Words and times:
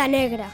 lista 0.00 0.08
negra. 0.08 0.50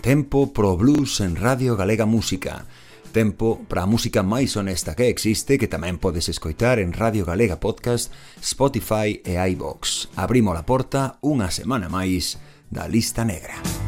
Tempo 0.00 0.52
pro 0.52 0.76
blues 0.76 1.20
en 1.20 1.36
Radio 1.36 1.76
Galega 1.76 2.06
Música. 2.06 2.66
Tempo 3.12 3.60
para 3.66 3.82
a 3.82 3.86
música 3.86 4.22
máis 4.22 4.54
honesta 4.56 4.94
que 4.94 5.08
existe 5.08 5.58
que 5.58 5.66
tamén 5.66 5.98
podes 5.98 6.28
escoitar 6.28 6.78
en 6.78 6.94
Radio 6.94 7.24
Galega 7.26 7.58
Podcast, 7.58 8.12
Spotify 8.38 9.18
e 9.24 9.34
iVox. 9.34 10.12
Abrimos 10.14 10.54
a 10.54 10.62
porta 10.62 11.18
unha 11.24 11.50
semana 11.50 11.90
máis 11.90 12.38
da 12.70 12.86
lista 12.86 13.24
negra. 13.24 13.87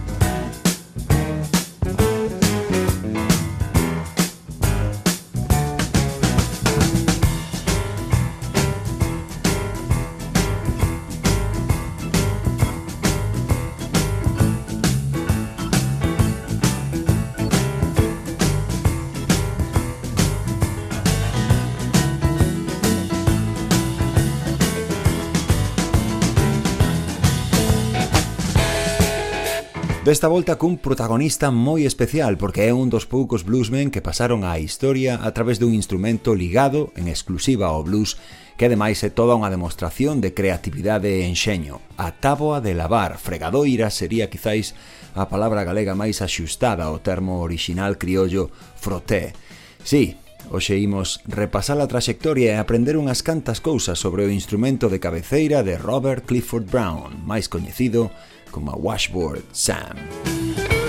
Desta 30.00 30.28
volta 30.28 30.56
cun 30.56 30.80
protagonista 30.80 31.52
moi 31.52 31.84
especial 31.84 32.40
porque 32.40 32.64
é 32.64 32.72
un 32.72 32.88
dos 32.88 33.04
poucos 33.04 33.44
bluesmen 33.44 33.92
que 33.92 34.00
pasaron 34.00 34.48
á 34.48 34.56
historia 34.56 35.20
a 35.20 35.28
través 35.36 35.60
dun 35.60 35.76
instrumento 35.76 36.32
ligado 36.32 36.88
en 36.96 37.04
exclusiva 37.04 37.68
ao 37.68 37.84
blues 37.84 38.16
que 38.56 38.64
ademais 38.64 38.96
é 39.04 39.12
toda 39.12 39.36
unha 39.36 39.52
demostración 39.52 40.24
de 40.24 40.32
creatividade 40.32 41.20
e 41.20 41.28
enxeño. 41.28 41.84
A 42.00 42.16
táboa 42.16 42.64
de 42.64 42.72
lavar, 42.72 43.20
fregadoira, 43.20 43.92
sería 43.92 44.32
quizáis 44.32 44.72
a 45.12 45.28
palabra 45.28 45.68
galega 45.68 45.92
máis 45.92 46.24
axustada 46.24 46.88
ao 46.88 47.04
termo 47.04 47.44
orixinal 47.44 48.00
criollo 48.00 48.48
froté. 48.80 49.36
Sí, 49.84 50.16
Oxe 50.48 50.80
imos 50.80 51.20
repasar 51.28 51.76
a 51.78 51.86
traxectoria 51.86 52.56
e 52.56 52.58
aprender 52.58 52.96
unhas 52.96 53.20
cantas 53.20 53.60
cousas 53.60 54.00
sobre 54.00 54.24
o 54.24 54.32
instrumento 54.32 54.88
de 54.88 54.96
cabeceira 54.96 55.60
de 55.60 55.76
Robert 55.76 56.24
Clifford 56.24 56.64
Brown, 56.64 57.12
máis 57.28 57.46
coñecido 57.52 58.08
como 58.50 58.72
a 58.72 58.76
Washboard 58.76 59.42
Sam. 59.52 60.79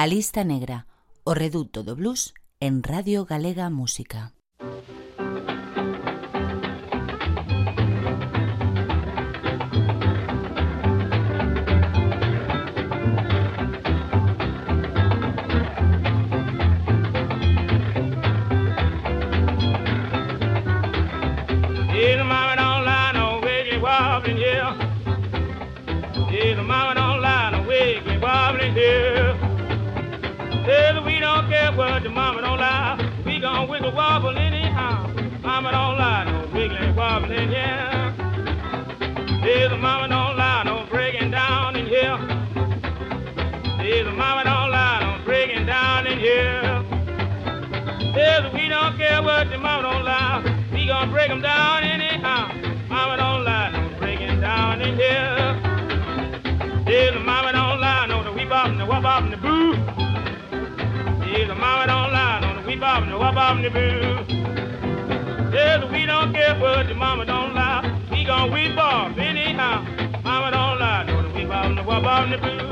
A 0.00 0.06
lista 0.06 0.44
negra, 0.44 0.86
o 1.24 1.34
reduto 1.34 1.84
do 1.84 1.92
blues 1.92 2.32
en 2.58 2.80
Radio 2.82 3.26
Galega 3.28 3.68
Música. 3.68 4.32
Care 49.10 49.22
what 49.22 49.50
your 49.50 49.58
mama 49.58 49.82
don't 49.82 50.04
lie, 50.04 50.68
we 50.72 50.86
gonna 50.86 51.10
break 51.10 51.28
them 51.28 51.42
down 51.42 51.82
anyhow. 51.82 52.46
Mama 52.88 53.16
don't 53.16 53.44
lie, 53.44 53.70
don't 53.72 53.98
breaking 53.98 54.40
down 54.40 54.80
in 54.80 54.94
here. 54.94 55.34
Says 56.86 57.14
mama 57.24 57.50
don't 57.52 57.80
lie, 57.80 58.06
no 58.06 58.22
the 58.22 58.32
weep 58.32 58.50
up 58.52 58.66
and 58.66 58.78
the 58.78 58.86
wop 58.86 59.04
up 59.04 59.24
and 59.24 59.32
the 59.32 59.36
boo. 59.36 59.74
Says 61.24 61.48
mama 61.48 61.86
don't 61.92 62.12
lie, 62.12 62.38
no 62.42 62.60
the 62.60 62.66
weep 62.68 62.82
up 62.82 63.02
and 63.02 63.12
the 63.12 63.18
wop 63.18 63.36
up 63.36 63.56
and 63.56 63.64
the 63.64 63.70
boo. 63.70 63.90
Says 65.50 65.80
we 65.90 66.06
don't 66.06 66.32
care 66.32 66.54
what 66.60 66.86
your 66.86 66.96
mama 66.96 67.24
don't 67.26 67.54
lie, 67.54 67.82
we 68.12 68.24
gonna 68.24 68.52
weep 68.52 68.78
off 68.78 69.18
anyhow. 69.18 69.82
Mama 70.22 70.50
don't 70.52 70.78
lie, 70.78 71.04
no 71.08 71.22
the 71.22 71.34
weep 71.34 71.50
up 71.50 71.64
and 71.64 71.78
the 71.78 71.82
wop 71.82 72.04
up 72.04 72.24
and 72.26 72.32
the 72.34 72.38
boo. 72.38 72.69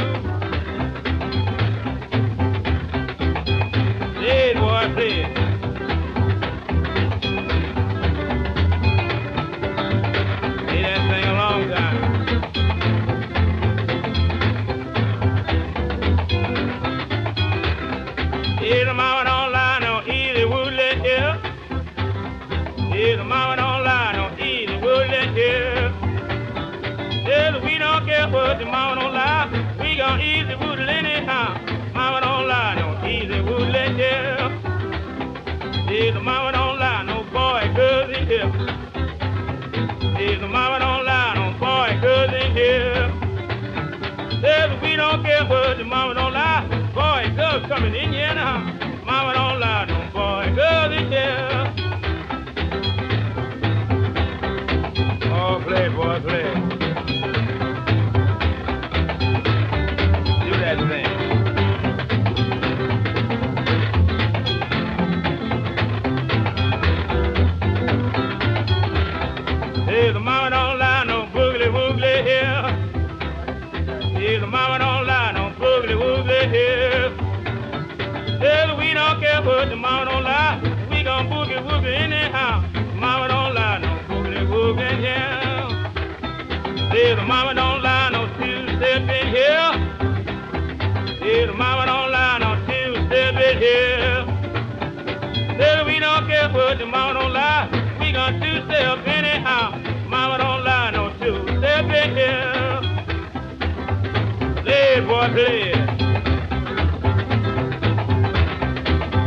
play. 105.32 105.72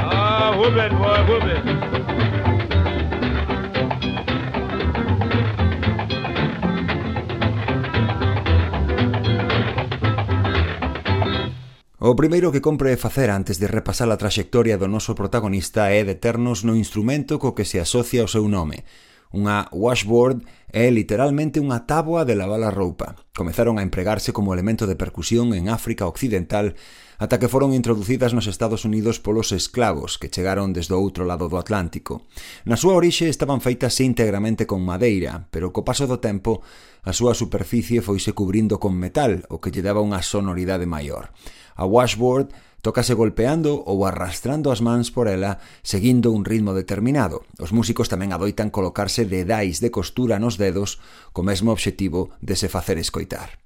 Ah, 0.02 0.56
whoop 0.58 0.78
it, 0.78 0.92
boy, 0.92 1.20
whoop 1.28 1.46
it. 1.46 1.82
O 12.04 12.16
primeiro 12.16 12.52
que 12.52 12.66
compre 12.66 12.98
facer 12.98 13.30
antes 13.30 13.62
de 13.62 13.70
repasar 13.70 14.10
a 14.10 14.18
traxectoria 14.18 14.76
do 14.76 14.90
noso 14.90 15.14
protagonista 15.14 15.94
é 15.94 16.02
deternos 16.02 16.66
no 16.66 16.74
instrumento 16.74 17.38
co 17.38 17.54
que 17.54 17.62
se 17.62 17.78
asocia 17.78 18.26
o 18.26 18.28
seu 18.28 18.50
nome, 18.50 18.84
Unha 19.32 19.72
washboard 19.72 20.44
é 20.76 20.92
literalmente 20.92 21.64
unha 21.64 21.88
táboa 21.88 22.28
de 22.28 22.36
lavar 22.36 22.64
a 22.68 22.72
roupa. 22.72 23.16
Comezaron 23.32 23.80
a 23.80 23.84
empregarse 23.84 24.36
como 24.36 24.52
elemento 24.52 24.88
de 24.88 25.00
percusión 25.00 25.56
en 25.56 25.72
África 25.72 26.04
Occidental 26.04 26.76
ata 27.22 27.38
que 27.38 27.48
foron 27.48 27.72
introducidas 27.72 28.34
nos 28.34 28.50
Estados 28.50 28.84
Unidos 28.84 29.22
polos 29.22 29.54
esclavos 29.54 30.18
que 30.18 30.28
chegaron 30.28 30.74
desde 30.74 30.98
o 30.98 31.00
outro 31.00 31.24
lado 31.24 31.48
do 31.48 31.62
Atlántico. 31.62 32.26
Na 32.66 32.76
súa 32.76 32.98
orixe 32.98 33.30
estaban 33.30 33.62
feitas 33.62 33.94
íntegramente 34.02 34.66
con 34.66 34.82
madeira, 34.82 35.48
pero 35.54 35.70
co 35.70 35.86
paso 35.86 36.10
do 36.10 36.18
tempo 36.18 36.66
a 37.06 37.14
súa 37.14 37.38
superficie 37.38 38.02
foise 38.02 38.34
cubrindo 38.34 38.82
con 38.82 38.98
metal, 38.98 39.46
o 39.54 39.62
que 39.62 39.70
lle 39.70 39.86
daba 39.86 40.02
unha 40.02 40.20
sonoridade 40.26 40.90
maior. 40.90 41.30
A 41.78 41.86
washboard 41.86 42.52
Tócase 42.82 43.14
golpeando 43.14 43.78
ou 43.86 44.10
arrastrando 44.10 44.74
as 44.74 44.82
mans 44.82 45.14
por 45.14 45.30
ela 45.30 45.62
seguindo 45.86 46.34
un 46.34 46.42
ritmo 46.42 46.74
determinado. 46.74 47.46
Os 47.62 47.70
músicos 47.70 48.10
tamén 48.10 48.34
adoitan 48.34 48.74
colocarse 48.74 49.22
dedais 49.30 49.78
de 49.86 49.94
costura 49.94 50.42
nos 50.42 50.58
dedos 50.58 50.98
co 51.30 51.46
mesmo 51.46 51.70
obxectivo 51.70 52.34
de 52.42 52.58
se 52.58 52.74
facer 52.74 52.98
escoitar. 52.98 53.62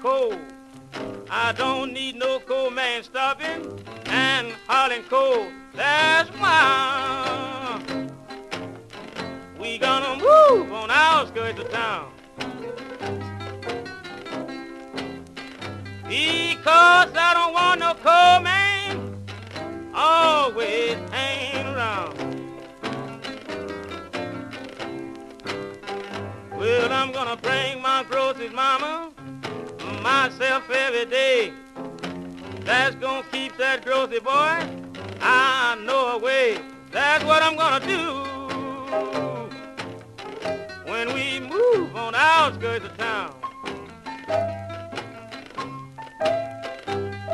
Coal. 0.00 0.34
I 1.30 1.52
don't 1.52 1.92
need 1.92 2.16
no 2.16 2.40
coal 2.40 2.70
man 2.70 3.02
stopping 3.02 3.78
and 4.06 4.52
hauling 4.66 5.02
coal. 5.04 5.46
That's 5.74 6.28
why 6.30 7.80
we 9.60 9.78
gonna 9.78 10.16
move 10.16 10.72
on 10.72 10.88
the 10.88 10.94
outskirts 10.94 11.60
of 11.60 11.70
town. 11.70 12.12
Because 16.08 17.12
I 17.14 17.34
don't 17.34 17.52
want 17.52 17.80
no 17.80 17.94
cold 17.94 18.42
man 18.42 19.24
always 19.94 20.96
hanging 21.12 21.66
around. 21.66 22.16
Well, 26.58 26.92
I'm 26.92 27.12
gonna 27.12 27.36
bring 27.36 27.80
my 27.80 28.04
groceries, 28.08 28.52
mama, 28.52 28.99
myself 30.10 30.68
every 30.70 31.06
day. 31.06 31.52
That's 32.64 32.96
gonna 32.96 33.24
keep 33.30 33.56
that 33.58 33.84
grocery 33.84 34.16
eh, 34.16 34.30
boy 34.30 34.56
I 35.20 35.76
know 35.86 36.02
away. 36.16 36.58
That's 36.90 37.22
what 37.24 37.40
I'm 37.46 37.56
gonna 37.62 37.86
do 37.96 38.04
when 40.90 41.06
we 41.14 41.26
move 41.54 41.94
on 41.94 42.14
outskirts 42.16 42.84
of 42.86 42.96
town. 42.98 43.34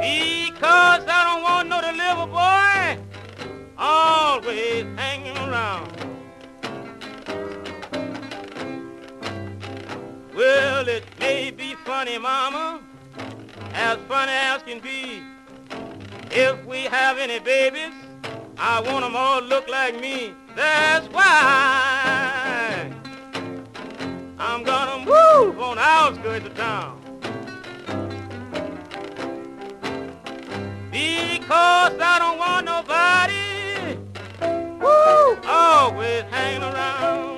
Because 0.07 1.03
I 1.17 1.21
don't 1.29 1.43
want 1.49 1.65
no 1.73 1.79
deliver 1.91 2.27
boy 2.41 2.81
always 3.79 4.85
hanging 5.01 5.39
around. 5.47 5.93
Well, 10.35 10.87
it 10.87 11.05
may 11.19 11.51
be 11.51 11.66
funny, 11.87 12.19
mama, 12.19 12.81
as 13.73 13.97
funny 14.09 14.33
as 14.33 14.61
can 14.63 14.81
be. 14.81 15.23
If 16.33 16.67
we 16.67 16.79
have 16.79 17.17
any 17.17 17.39
babies, 17.39 17.95
I 18.59 18.81
want 18.81 19.05
them 19.05 19.15
all 19.15 19.41
to 19.41 19.47
look 19.47 19.69
like 19.69 20.01
me. 20.01 20.35
That's 20.57 21.07
why 21.13 22.91
I'm 24.37 24.65
gonna 24.65 24.99
move 24.99 25.61
on 25.61 25.77
the 25.77 25.83
outskirts 25.83 26.47
of 26.47 26.57
town. 26.57 27.01
Because 30.91 31.93
I 32.01 32.19
don't 32.19 32.39
want 32.39 32.67
nobody 32.67 33.97
woo, 34.81 35.39
always 35.49 36.25
hanging 36.33 36.65
around. 36.65 37.36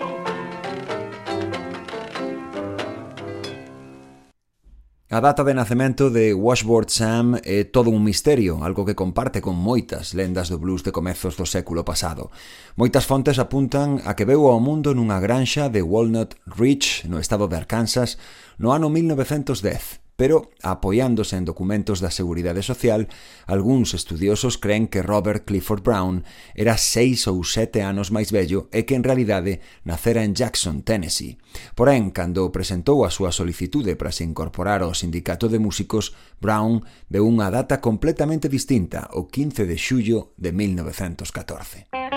A 5.11 5.23
data 5.23 5.43
de 5.43 5.55
nacemento 5.55 6.11
de 6.11 6.35
Washboard 6.35 6.91
Sam 6.91 7.41
é 7.41 7.65
todo 7.65 7.89
un 7.89 8.05
misterio, 8.05 8.61
algo 8.61 8.85
que 8.85 8.93
comparte 8.93 9.41
con 9.41 9.57
moitas 9.57 10.13
lendas 10.13 10.53
do 10.53 10.61
blues 10.61 10.85
de 10.85 10.93
comezos 10.93 11.33
do 11.41 11.49
século 11.49 11.81
pasado. 11.81 12.29
Moitas 12.77 13.09
fontes 13.09 13.41
apuntan 13.41 14.05
a 14.05 14.13
que 14.13 14.29
veu 14.29 14.53
ao 14.53 14.61
mundo 14.61 14.93
nunha 14.93 15.17
granxa 15.17 15.73
de 15.73 15.81
Walnut 15.81 16.37
Ridge, 16.45 17.09
no 17.09 17.25
estado 17.25 17.49
de 17.49 17.57
Arkansas, 17.57 18.21
no 18.61 18.69
ano 18.77 18.93
1910 18.93 20.08
pero 20.19 20.51
apoiándose 20.67 21.39
en 21.39 21.47
documentos 21.47 22.03
da 22.03 22.11
Seguridade 22.11 22.67
Social, 22.67 23.07
algúns 23.47 23.95
estudiosos 23.95 24.59
creen 24.59 24.91
que 24.91 24.99
Robert 24.99 25.47
Clifford 25.47 25.87
Brown 25.87 26.27
era 26.59 26.75
seis 26.75 27.31
ou 27.31 27.47
sete 27.47 27.87
anos 27.87 28.11
máis 28.11 28.35
vello 28.35 28.67
e 28.75 28.83
que 28.83 28.99
en 28.99 29.07
realidade 29.07 29.63
nacera 29.87 30.27
en 30.27 30.35
Jackson, 30.35 30.83
Tennessee. 30.83 31.39
Porén, 31.79 32.11
cando 32.11 32.51
presentou 32.51 33.07
a 33.07 33.15
súa 33.15 33.31
solicitude 33.31 33.95
para 33.95 34.11
se 34.11 34.27
incorporar 34.27 34.83
ao 34.83 34.91
Sindicato 34.91 35.47
de 35.47 35.63
Músicos, 35.63 36.19
Brown 36.43 36.83
deu 37.07 37.23
unha 37.23 37.47
data 37.55 37.79
completamente 37.79 38.51
distinta, 38.51 39.07
o 39.15 39.31
15 39.31 39.71
de 39.71 39.79
xullo 39.79 40.35
de 40.35 40.51
1914. 40.51 42.08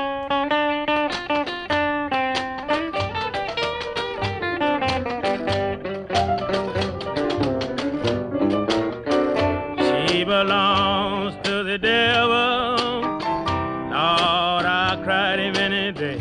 Belongs 10.43 11.35
to 11.43 11.63
the 11.63 11.77
devil. 11.77 12.99
Lord, 13.91 14.65
I 14.65 14.99
cried 15.03 15.37
him 15.37 15.55
any 15.55 15.91
day. 15.91 16.19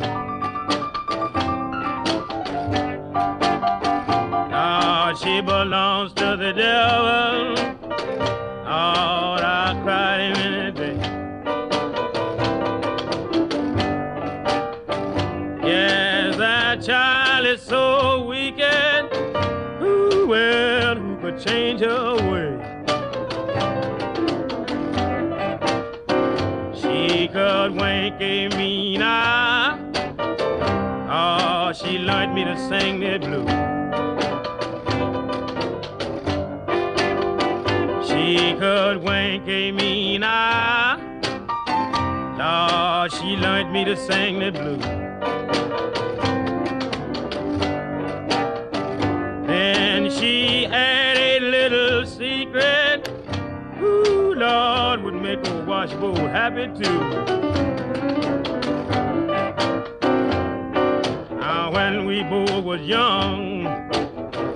Lord, 4.52 5.16
she 5.22 5.40
belongs 5.40 6.12
to 6.20 6.36
the 6.36 6.52
devil. 6.52 7.54
Lord, 8.68 9.42
I 9.42 9.80
cried 9.82 10.20
him 10.20 10.36
any 10.48 10.70
day. 10.82 10.96
Yes, 15.66 16.36
that 16.36 16.82
child 16.82 17.46
is 17.46 17.62
so 17.62 18.26
wicked. 18.26 19.08
Ooh, 19.82 20.26
well, 20.28 20.94
who 20.96 21.16
could 21.22 21.40
change 21.40 21.80
her 21.80 22.29
me. 29.10 30.04
Oh, 31.12 31.72
she 31.74 31.98
learned 31.98 32.34
me 32.34 32.44
to 32.44 32.56
sing 32.68 33.00
that 33.00 33.20
blues. 33.20 33.50
She 38.08 38.54
could 38.58 39.02
wink 39.02 39.48
at 39.48 39.70
me 39.74 40.18
now. 40.18 40.98
Oh, 42.42 43.08
she 43.08 43.36
learned 43.36 43.72
me 43.72 43.84
to 43.84 43.96
sing 43.96 44.38
that 44.40 44.54
blues. 44.54 44.84
Then 49.46 50.10
she 50.10 50.64
had 50.64 51.16
a 51.16 51.40
little 51.40 52.06
secret. 52.06 53.08
Ooh, 53.80 54.34
Lord, 54.34 55.02
would 55.02 55.14
make 55.14 55.46
a 55.46 55.64
washboard 55.64 56.18
happy 56.18 56.68
too. 56.80 57.00
Now, 61.52 61.72
when 61.72 62.06
we 62.06 62.22
both 62.22 62.62
was 62.62 62.80
young, 62.82 63.66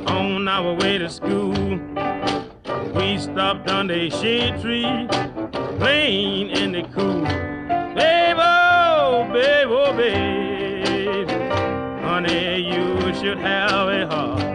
on 0.06 0.46
our 0.46 0.74
way 0.74 0.96
to 0.96 1.10
school, 1.10 1.52
we 2.94 3.18
stopped 3.18 3.68
under 3.68 3.94
a 3.94 4.08
shade 4.10 4.60
tree, 4.60 5.08
playing 5.80 6.50
in 6.50 6.70
the 6.70 6.84
cool. 6.94 7.22
Babe, 7.96 8.36
oh, 8.38 9.28
babe, 9.32 9.66
oh, 9.70 9.92
babe, 9.96 11.28
honey, 12.00 12.60
you 12.60 13.12
should 13.20 13.38
have 13.38 13.88
a 13.88 14.06
heart. 14.06 14.53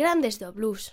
grandes 0.00 0.38
do 0.38 0.50
blues, 0.50 0.92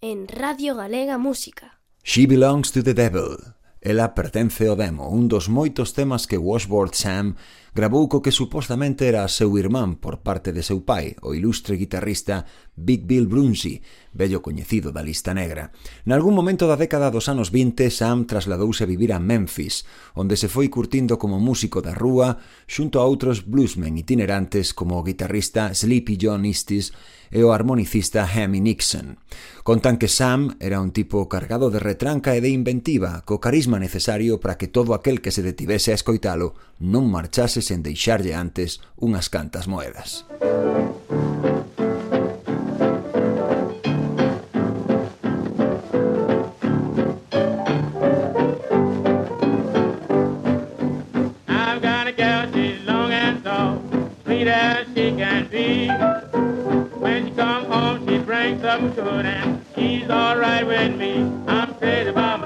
en 0.00 0.26
Radio 0.26 0.74
Galega 0.74 1.16
Música. 1.16 1.78
She 2.02 2.26
Belongs 2.26 2.72
to 2.72 2.82
the 2.82 2.92
Devil. 2.92 3.54
Ela 3.80 4.10
pertence 4.18 4.66
ao 4.66 4.74
demo, 4.74 5.06
un 5.06 5.30
dos 5.30 5.46
moitos 5.46 5.94
temas 5.94 6.26
que 6.26 6.34
Washboard 6.34 6.98
Sam 6.98 7.38
grabou 7.70 8.10
co 8.10 8.18
que 8.18 8.34
supostamente 8.34 9.06
era 9.06 9.22
seu 9.30 9.54
irmán 9.54 10.02
por 10.02 10.26
parte 10.26 10.50
de 10.50 10.66
seu 10.66 10.82
pai, 10.82 11.14
o 11.22 11.38
ilustre 11.38 11.78
guitarrista 11.78 12.42
Big 12.74 13.06
Bill 13.06 13.30
Brunsey, 13.30 13.78
bello 14.10 14.42
coñecido 14.42 14.90
da 14.90 15.06
lista 15.06 15.30
negra. 15.30 15.70
Nalgún 16.02 16.34
momento 16.34 16.66
da 16.66 16.74
década 16.74 17.14
dos 17.14 17.30
anos 17.30 17.54
20, 17.54 17.86
Sam 17.94 18.26
trasladouse 18.26 18.82
a 18.82 18.90
vivir 18.90 19.14
a 19.14 19.22
Memphis, 19.22 19.86
onde 20.18 20.34
se 20.34 20.50
foi 20.50 20.66
curtindo 20.66 21.14
como 21.14 21.38
músico 21.38 21.78
da 21.78 21.94
rúa 21.94 22.42
xunto 22.66 22.98
a 22.98 23.06
outros 23.06 23.46
bluesmen 23.46 23.94
itinerantes 23.94 24.74
como 24.74 24.98
o 24.98 25.06
guitarrista 25.06 25.70
Sleepy 25.70 26.18
John 26.18 26.42
Istis 26.42 26.90
e 27.30 27.44
o 27.44 27.52
harmonicista 27.52 28.26
Hemi 28.26 28.60
Nixon. 28.60 29.18
Contan 29.62 29.96
que 29.96 30.08
Sam 30.08 30.56
era 30.60 30.80
un 30.80 30.92
tipo 30.92 31.28
cargado 31.28 31.70
de 31.70 31.78
retranca 31.78 32.36
e 32.36 32.40
de 32.40 32.50
inventiva, 32.50 33.24
co 33.28 33.40
carisma 33.40 33.78
necesario 33.78 34.40
para 34.40 34.56
que 34.56 34.68
todo 34.68 34.94
aquel 34.94 35.20
que 35.20 35.32
se 35.32 35.44
detivese 35.44 35.92
a 35.92 35.98
escoitalo 35.98 36.56
non 36.80 37.06
marchase 37.08 37.60
sen 37.60 37.84
deixarlle 37.84 38.32
antes 38.32 38.80
unhas 38.96 39.28
cantas 39.28 39.68
moedas. 39.68 40.26
Música 40.40 40.97
something 58.56 58.94
good 58.94 59.26
and 59.26 59.64
she's 59.74 60.08
alright 60.08 60.66
with 60.66 60.96
me. 60.96 61.20
I'm 61.46 61.74
crazy 61.74 62.08
about 62.08 62.37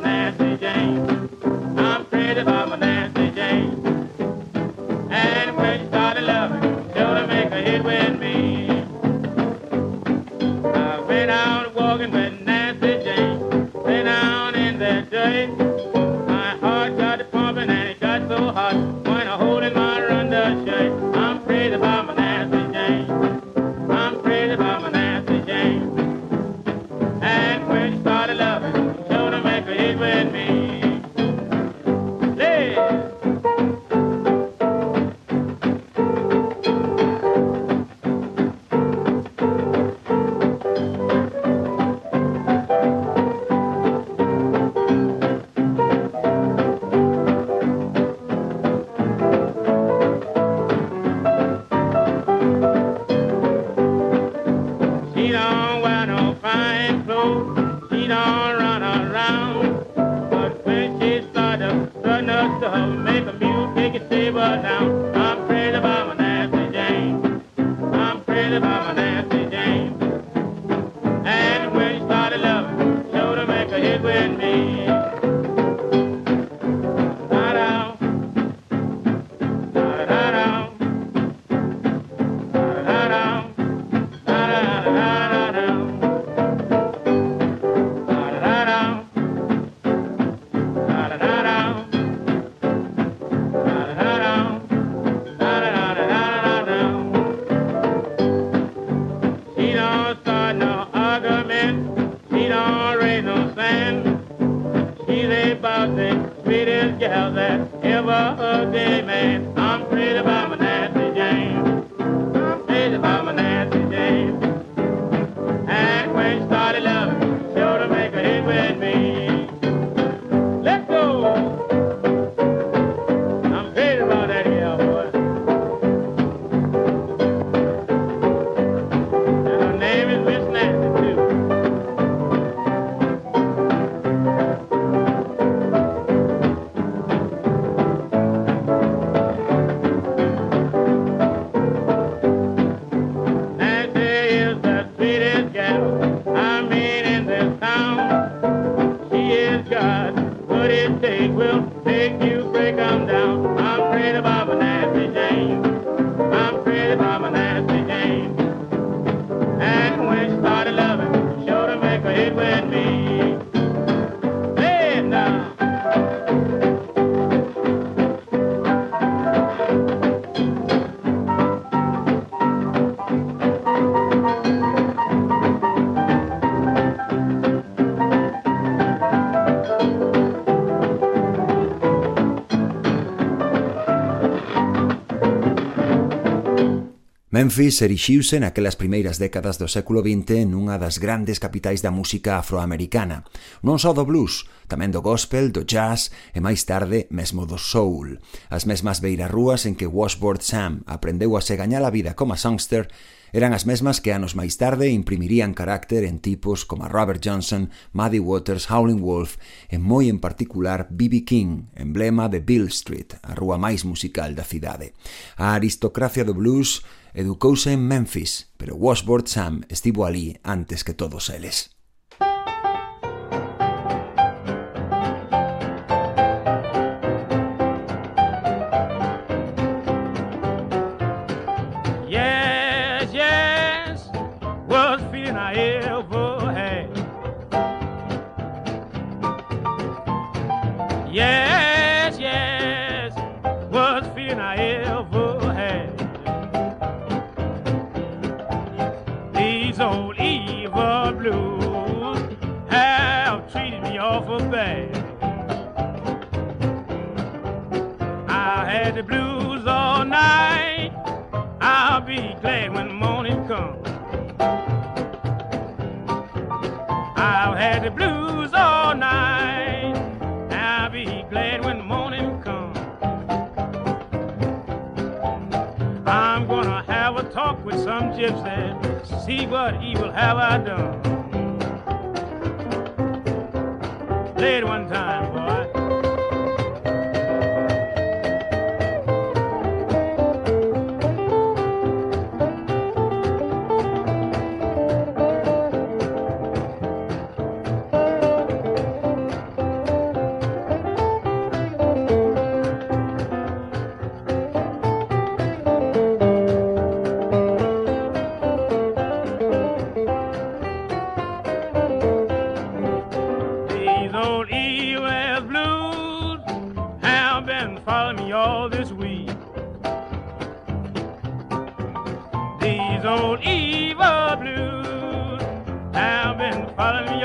Memphis 187.42 187.82
erixiuse 187.82 188.38
naquelas 188.38 188.78
primeiras 188.78 189.18
décadas 189.18 189.58
do 189.58 189.66
século 189.66 189.98
XX 189.98 190.46
nunha 190.46 190.78
das 190.78 191.02
grandes 191.02 191.42
capitais 191.42 191.82
da 191.82 191.90
música 191.90 192.38
afroamericana, 192.38 193.26
non 193.66 193.82
só 193.82 193.90
do 193.90 194.06
blues, 194.06 194.46
tamén 194.70 194.94
do 194.94 195.02
gospel, 195.02 195.50
do 195.50 195.66
jazz 195.66 196.14
e 196.30 196.38
máis 196.38 196.62
tarde 196.62 197.10
mesmo 197.10 197.42
do 197.42 197.58
soul. 197.58 198.22
As 198.46 198.62
mesmas 198.62 199.02
beirarrúas 199.02 199.66
en 199.66 199.74
que 199.74 199.90
Washboard 199.90 200.46
Sam 200.46 200.86
aprendeu 200.86 201.34
a 201.34 201.42
se 201.42 201.58
gañar 201.58 201.82
a 201.82 201.90
vida 201.90 202.14
como 202.14 202.38
songster 202.38 202.86
Eran 203.32 203.56
as 203.56 203.64
mesmas 203.64 204.04
que 204.04 204.12
anos 204.12 204.36
máis 204.36 204.60
tarde 204.60 204.92
imprimirían 204.92 205.56
carácter 205.56 206.04
en 206.04 206.20
tipos 206.20 206.68
como 206.68 206.84
Robert 206.84 207.24
Johnson, 207.24 207.72
Muddy 207.96 208.20
Waters, 208.20 208.68
Howlin' 208.68 209.00
Wolf 209.00 209.40
e 209.72 209.80
moi 209.80 210.12
en 210.12 210.20
particular 210.20 210.92
B.B. 210.92 211.24
King, 211.24 211.72
emblema 211.72 212.28
de 212.28 212.44
Bill 212.44 212.68
Street, 212.68 213.16
a 213.24 213.32
rúa 213.32 213.56
máis 213.56 213.88
musical 213.88 214.36
da 214.36 214.44
cidade. 214.44 214.92
A 215.40 215.56
aristocracia 215.56 216.28
do 216.28 216.36
blues 216.36 216.84
educouse 217.16 217.72
en 217.72 217.80
Memphis, 217.80 218.52
pero 218.60 218.76
Washboard 218.76 219.24
Sam 219.32 219.64
estivo 219.72 220.04
ali 220.04 220.36
antes 220.44 220.84
que 220.84 220.92
todos 220.92 221.32
eles. 221.32 221.71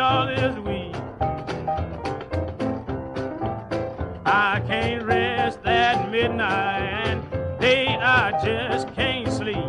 All 0.08 0.26
this 0.26 0.56
week. 0.60 0.96
I 4.26 4.62
can't 4.65 5.04
rest 5.04 5.60
at 5.65 6.10
midnight 6.10 6.82
and 7.08 7.22
late 7.60 8.00
I 8.00 8.32
just 8.41 8.93
can't 8.96 9.30
sleep. 9.30 9.66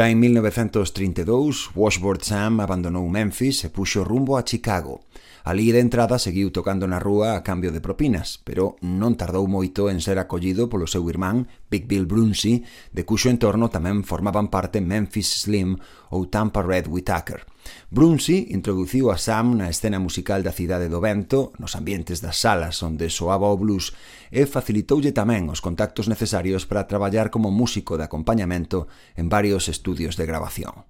Xa 0.00 0.08
en 0.08 0.18
1932, 0.18 1.76
Washboard 1.76 2.24
Sam 2.24 2.64
abandonou 2.64 3.04
Memphis 3.12 3.60
e 3.64 3.68
puxo 3.68 4.00
rumbo 4.00 4.40
a 4.40 4.46
Chicago. 4.48 5.04
Alí 5.44 5.68
de 5.76 5.84
entrada 5.84 6.16
seguiu 6.16 6.48
tocando 6.48 6.88
na 6.88 6.96
rúa 6.96 7.36
a 7.36 7.44
cambio 7.44 7.68
de 7.68 7.84
propinas, 7.84 8.40
pero 8.40 8.80
non 8.80 9.20
tardou 9.20 9.44
moito 9.44 9.92
en 9.92 10.00
ser 10.00 10.16
acollido 10.16 10.72
polo 10.72 10.88
seu 10.88 11.04
irmán 11.12 11.52
Big 11.68 11.84
Bill 11.84 12.08
Brunsey, 12.08 12.64
de 12.96 13.04
cuxo 13.04 13.28
entorno 13.28 13.68
tamén 13.68 14.00
formaban 14.00 14.48
parte 14.48 14.80
Memphis 14.80 15.44
Slim 15.44 15.76
ou 16.08 16.32
Tampa 16.32 16.64
Red 16.64 16.88
Whitaker. 16.88 17.44
Brunsi 17.90 18.54
introduciu 18.54 19.10
a 19.10 19.18
Sam 19.18 19.58
na 19.58 19.66
escena 19.66 19.98
musical 19.98 20.46
da 20.46 20.54
cidade 20.54 20.86
do 20.86 21.02
vento, 21.02 21.50
nos 21.58 21.74
ambientes 21.74 22.22
das 22.22 22.38
salas 22.38 22.78
onde 22.86 23.10
soaba 23.10 23.50
o 23.50 23.58
blues 23.58 23.90
e 24.30 24.46
facilitoulle 24.46 25.10
tamén 25.10 25.50
os 25.50 25.58
contactos 25.58 26.06
necesarios 26.06 26.70
para 26.70 26.86
traballar 26.86 27.34
como 27.34 27.50
músico 27.50 27.98
de 27.98 28.06
acompañamento 28.06 28.86
en 29.18 29.26
varios 29.26 29.66
estudios 29.66 30.14
de 30.14 30.26
grabación. 30.26 30.86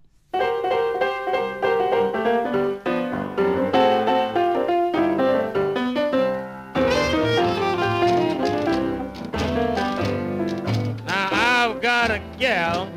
Now 11.08 11.28
I've 11.32 11.80
got 11.80 12.12
a 12.12 12.20
gal 12.36 12.92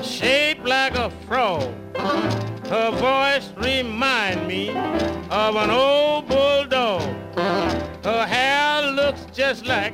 shaped 0.00 0.64
like 0.64 0.96
a 0.96 1.12
frog 1.28 1.79
Her 2.70 2.92
voice 2.92 3.52
remind 3.56 4.46
me 4.46 4.68
of 4.68 5.56
an 5.56 5.70
old 5.70 6.28
bulldog. 6.28 7.02
Her 8.04 8.24
hair 8.24 8.92
looks 8.92 9.26
just 9.32 9.66
like 9.66 9.92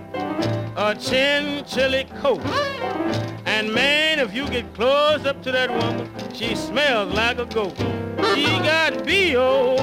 a 0.76 0.94
chinchilli 0.94 2.04
coat. 2.20 2.44
And 3.46 3.72
man, 3.72 4.18
if 4.18 4.34
you 4.34 4.46
get 4.50 4.74
close 4.74 5.24
up 5.24 5.42
to 5.44 5.52
that 5.52 5.70
woman, 5.70 6.10
she 6.34 6.54
smells 6.54 7.14
like 7.14 7.38
a 7.38 7.46
goat. 7.46 7.74
She 8.34 8.44
got 8.44 9.06
B.O. 9.06 9.78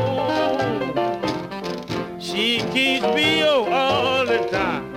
She 2.20 2.60
keeps 2.72 3.08
B.O. 3.08 3.66
all 3.72 4.24
the 4.24 4.38
time. 4.52 4.94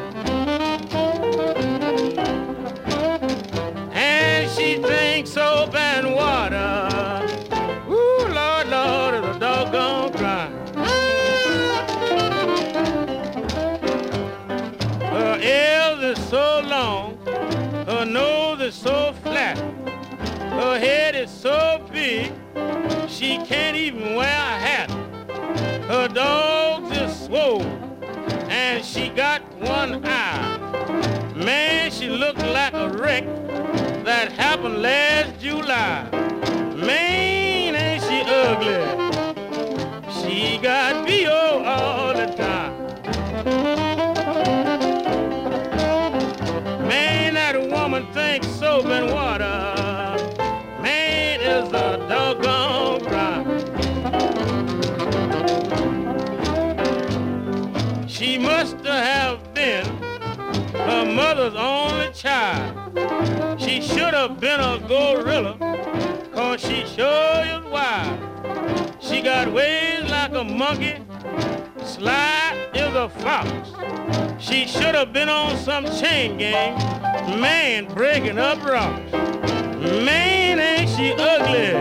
and 3.94 4.50
she 4.50 4.76
drinks 4.76 5.30
soap 5.30 5.74
and 5.74 6.14
water. 6.14 6.95
Her 20.76 20.80
head 20.80 21.14
is 21.14 21.30
so 21.30 21.82
big, 21.90 22.30
she 23.08 23.38
can't 23.46 23.78
even 23.78 24.14
wear 24.14 24.26
a 24.26 24.58
hat. 24.66 24.90
Her 25.88 26.06
dogs 26.06 26.94
is 26.94 27.18
swole, 27.18 27.62
and 28.50 28.84
she 28.84 29.08
got 29.08 29.40
one 29.58 30.04
eye. 30.04 31.32
Man, 31.34 31.90
she 31.90 32.10
looked 32.10 32.40
like 32.40 32.74
a 32.74 32.90
wreck 32.90 33.24
that 34.04 34.32
happened 34.32 34.82
last 34.82 35.40
July. 35.40 36.10
Man, 36.74 37.74
ain't 37.74 38.02
she 38.02 38.20
ugly? 38.26 38.84
She 40.20 40.58
got 40.58 41.06
B.O. 41.06 41.62
all 41.64 42.12
the 42.12 42.26
time. 42.36 42.72
Man, 46.86 47.32
that 47.32 47.58
woman 47.70 48.06
thinks 48.12 48.46
soap 48.46 48.84
and 48.84 49.10
water. 49.10 49.75
Have 58.96 59.54
been 59.54 59.86
her 60.72 61.04
mother's 61.04 61.54
only 61.54 62.10
child. 62.12 63.60
She 63.60 63.80
should 63.80 64.14
have 64.14 64.40
been 64.40 64.60
a 64.60 64.78
gorilla, 64.86 65.56
cause 66.32 66.60
she 66.60 66.84
sure 66.86 67.44
is 67.44 67.64
wild. 67.70 68.18
She 69.00 69.20
got 69.20 69.52
ways 69.52 70.10
like 70.10 70.32
a 70.32 70.44
monkey, 70.44 70.96
sly 71.84 72.68
is 72.74 72.94
a 72.94 73.08
fox. 73.08 73.50
She 74.38 74.66
should 74.66 74.94
have 74.94 75.12
been 75.12 75.28
on 75.28 75.56
some 75.56 75.84
chain 75.86 76.38
gang, 76.38 76.78
man 77.40 77.86
breaking 77.92 78.38
up 78.38 78.64
rocks. 78.64 79.12
Man, 79.12 80.58
ain't 80.58 80.90
she 80.90 81.12
ugly? 81.12 81.74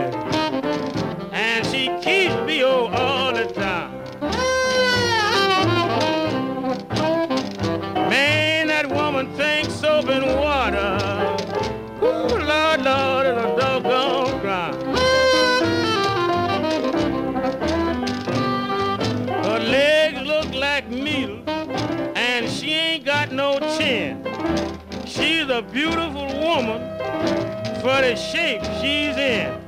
And 1.32 1.66
she 1.66 1.86
keeps 2.02 2.34
me 2.46 2.62
oh 2.64 2.86
all 2.86 3.32
the 3.32 3.46
time. 3.46 3.95
And 10.08 10.26
water. 10.38 11.36
Ooh, 12.02 12.36
Lord, 12.38 12.82
Lord, 12.82 13.26
it's 13.26 13.40
a 13.40 13.56
doggone 13.58 14.40
crime. 14.40 14.74
Her 19.44 19.58
legs 19.58 20.20
look 20.22 20.54
like 20.54 20.88
needles, 20.88 21.48
and 22.14 22.48
she 22.48 22.72
ain't 22.72 23.04
got 23.04 23.32
no 23.32 23.58
chin. 23.76 24.24
She's 25.04 25.48
a 25.48 25.62
beautiful 25.62 26.26
woman 26.40 26.80
for 27.80 28.00
the 28.00 28.14
shape 28.16 28.62
she's 28.80 29.16
in. 29.16 29.60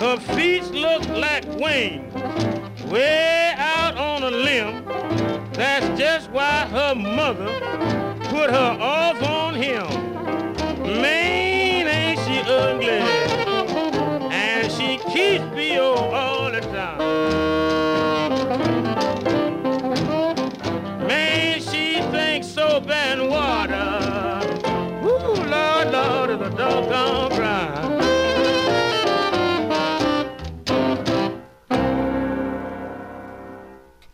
Her 0.00 0.18
feet 0.34 0.64
look 0.70 1.06
like 1.08 1.44
wings, 1.58 2.14
way 2.84 3.52
out 3.56 3.96
on 3.98 4.22
a 4.22 4.30
limb. 4.30 4.84
That's 5.52 5.98
just 5.98 6.30
why 6.30 6.66
her 6.66 6.94
mother 6.94 7.97
put 8.38 8.50
her 8.50 8.76
off 8.80 9.20
on 9.22 9.54
him. 9.54 9.86
Man, 11.02 11.86
ain't 11.88 12.20
she 12.24 12.36
ugly? 12.46 13.00
And 14.30 14.70
she 14.70 14.98
keeps 15.12 15.48
me 15.56 15.76
all 15.78 16.50
the 16.52 16.60
time. 16.60 16.98
Man, 21.08 21.60
she 21.60 22.00
thinks 22.12 22.46
soap 22.46 22.88
and 22.88 23.28
water. 23.28 23.90
Ooh, 25.02 25.34
Lord, 25.54 25.86
Lord, 25.96 26.30
it's 26.30 26.42
a 26.48 26.50
doggone. 26.56 27.18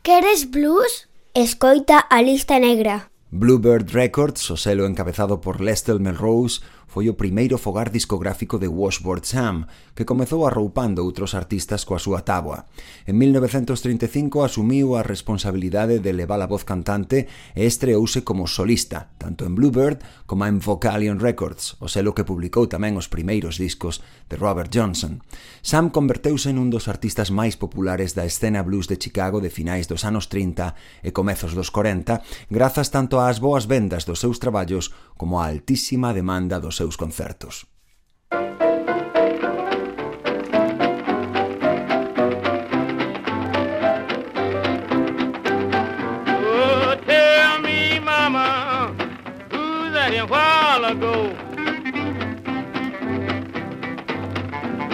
Queres 0.03 0.45
blues? 0.47 1.07
Escoita 1.35 2.07
a 2.11 2.23
lista 2.23 2.59
negra. 2.59 3.14
Bluebird 3.37 3.91
Records, 3.91 4.49
o 4.53 4.57
selo 4.57 4.87
encabezado 4.87 5.41
por 5.41 5.61
Lester 5.61 5.99
Melrose, 5.99 6.61
foi 6.95 7.11
o 7.11 7.19
primeiro 7.19 7.59
fogar 7.59 7.91
discográfico 7.91 8.55
de 8.55 8.71
Washboard 8.71 9.27
Sam, 9.27 9.67
que 9.99 10.07
comezou 10.07 10.47
arroupando 10.47 11.03
outros 11.03 11.35
artistas 11.35 11.83
coa 11.83 11.99
súa 11.99 12.23
táboa. 12.23 12.71
En 13.03 13.19
1935 13.19 14.47
asumiu 14.47 14.95
a 14.95 15.03
responsabilidade 15.03 15.99
de 15.99 16.15
levar 16.15 16.39
a 16.39 16.47
voz 16.47 16.63
cantante 16.63 17.27
e 17.59 17.67
estreouse 17.67 18.23
como 18.23 18.47
solista, 18.47 19.11
tanto 19.19 19.43
en 19.43 19.59
Bluebird 19.59 20.07
como 20.31 20.47
en 20.47 20.63
Vocalion 20.63 21.19
Records, 21.19 21.75
o 21.83 21.91
selo 21.91 22.15
que 22.15 22.23
publicou 22.23 22.71
tamén 22.71 22.95
os 22.95 23.11
primeiros 23.11 23.59
discos 23.59 23.99
de 24.31 24.39
Robert 24.39 24.71
Johnson. 24.71 25.19
Sam 25.67 25.91
converteuse 25.91 26.55
en 26.55 26.63
un 26.63 26.71
dos 26.71 26.87
artistas 26.87 27.35
máis 27.35 27.59
populares 27.59 28.15
da 28.15 28.23
escena 28.23 28.63
blues 28.63 28.87
de 28.87 29.03
Chicago 29.03 29.43
de 29.43 29.51
finais 29.51 29.91
dos 29.91 30.07
anos 30.07 30.31
30 30.31 30.79
e 31.03 31.11
comezos 31.11 31.59
dos 31.59 31.75
40, 31.75 32.23
grazas 32.55 32.95
tanto 32.95 33.19
ás 33.19 33.43
boas 33.43 33.67
vendas 33.67 34.07
dos 34.07 34.23
seus 34.23 34.39
traballos 34.39 34.95
como 35.19 35.43
á 35.43 35.51
altísima 35.51 36.15
demanda 36.15 36.63
dos 36.63 36.77
seus 36.77 36.84
concertos. 36.97 37.67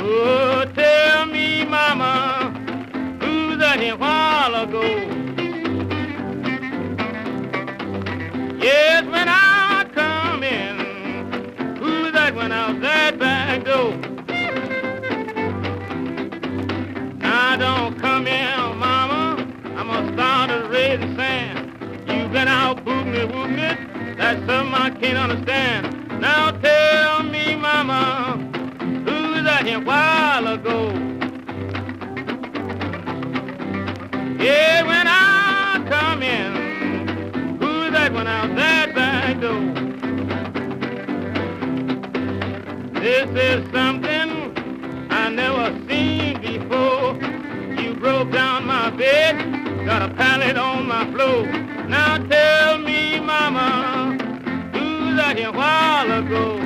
Oh, 0.02 0.64
tell 0.74 1.26
me, 1.26 1.64
mama, 1.64 2.52
that 3.58 3.96
while 3.96 4.54
ago? 4.54 5.19
Back 13.60 13.64
door? 13.64 13.96
Now 17.18 17.56
don't 17.56 17.98
come 17.98 18.26
in, 18.26 18.78
mama. 18.78 19.46
I'm 19.76 19.86
gonna 19.86 20.12
start 20.12 20.50
a 20.50 20.68
raising 20.68 21.16
This 43.32 43.64
is 43.64 43.70
something 43.72 45.08
I 45.08 45.30
never 45.30 45.70
seen 45.88 46.40
before. 46.40 47.14
You 47.80 47.94
broke 47.94 48.32
down 48.32 48.66
my 48.66 48.90
bed, 48.90 49.86
got 49.86 50.02
a 50.02 50.12
pallet 50.12 50.56
on 50.56 50.88
my 50.88 51.08
floor. 51.12 51.46
Now 51.86 52.18
tell 52.26 52.78
me, 52.78 53.20
mama, 53.20 54.18
who's 54.72 55.38
here 55.38 55.48
a 55.48 55.52
while 55.52 56.10
ago? 56.10 56.56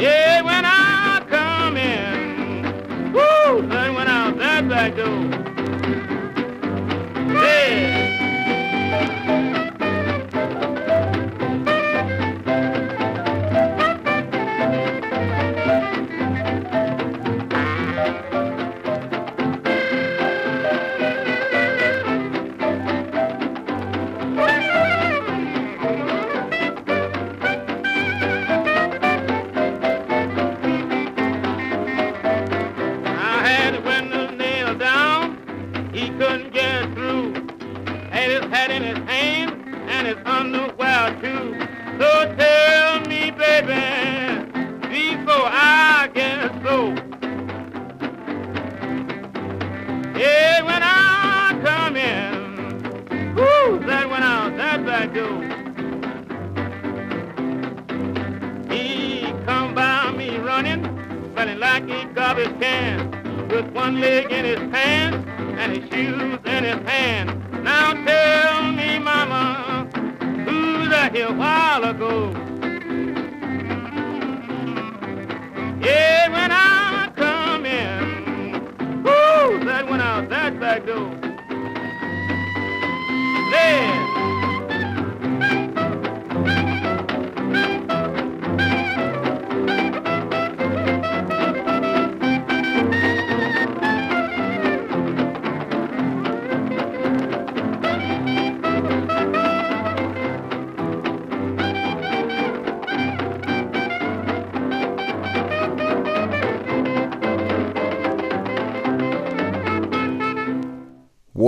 Yeah, 0.00 0.42
when 0.42 0.64
I 0.64 1.22
come 1.28 1.76
in, 1.76 3.12
woo, 3.12 3.68
that 3.68 3.94
went 3.94 4.08
out 4.08 4.36
that 4.38 4.68
back 4.68 4.96
door. 4.96 5.21
do. 80.92 81.31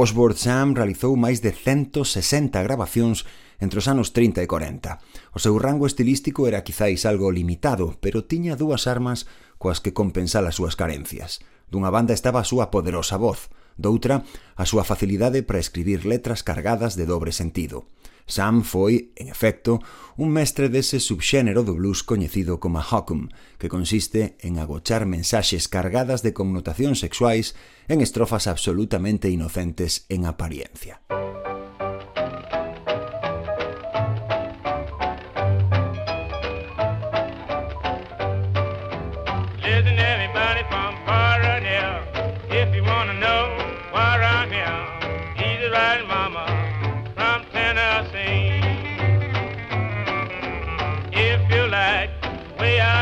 Washboard 0.05 0.37
Sam 0.37 0.77
realizou 0.77 1.17
máis 1.17 1.41
de 1.41 1.49
160 1.49 2.61
grabacións 2.61 3.25
entre 3.57 3.81
os 3.81 3.89
anos 3.89 4.13
30 4.13 4.45
e 4.45 4.49
40. 4.53 5.01
O 5.33 5.41
seu 5.41 5.57
rango 5.57 5.89
estilístico 5.89 6.45
era 6.45 6.61
quizáis 6.61 7.09
algo 7.09 7.33
limitado, 7.33 7.97
pero 8.05 8.29
tiña 8.29 8.53
dúas 8.53 8.85
armas 8.85 9.25
coas 9.57 9.81
que 9.81 9.97
compensar 9.97 10.45
as 10.45 10.61
súas 10.61 10.77
carencias. 10.77 11.41
Dunha 11.73 11.89
banda 11.89 12.13
estaba 12.13 12.45
a 12.45 12.49
súa 12.53 12.69
poderosa 12.69 13.17
voz, 13.17 13.49
doutra, 13.81 14.29
a 14.61 14.69
súa 14.69 14.85
facilidade 14.85 15.41
para 15.41 15.57
escribir 15.57 16.05
letras 16.05 16.45
cargadas 16.45 17.01
de 17.01 17.09
dobre 17.09 17.33
sentido. 17.33 17.89
Sam 18.27 18.63
foi, 18.63 19.13
en 19.17 19.29
efecto, 19.29 19.81
un 20.17 20.33
mestre 20.33 20.69
dese 20.73 21.01
subxénero 21.01 21.63
do 21.63 21.77
blues 21.77 22.03
coñecido 22.03 22.59
como 22.59 22.81
hokum, 22.81 23.29
que 23.59 23.69
consiste 23.69 24.37
en 24.41 24.59
agochar 24.59 25.05
mensaxes 25.05 25.69
cargadas 25.69 26.25
de 26.25 26.33
connotacións 26.33 27.05
sexuais 27.05 27.53
en 27.89 28.01
estrofas 28.01 28.49
absolutamente 28.49 29.29
inocentes 29.29 30.09
en 30.09 30.25
apariencia. 30.25 31.05
Música 31.11 31.54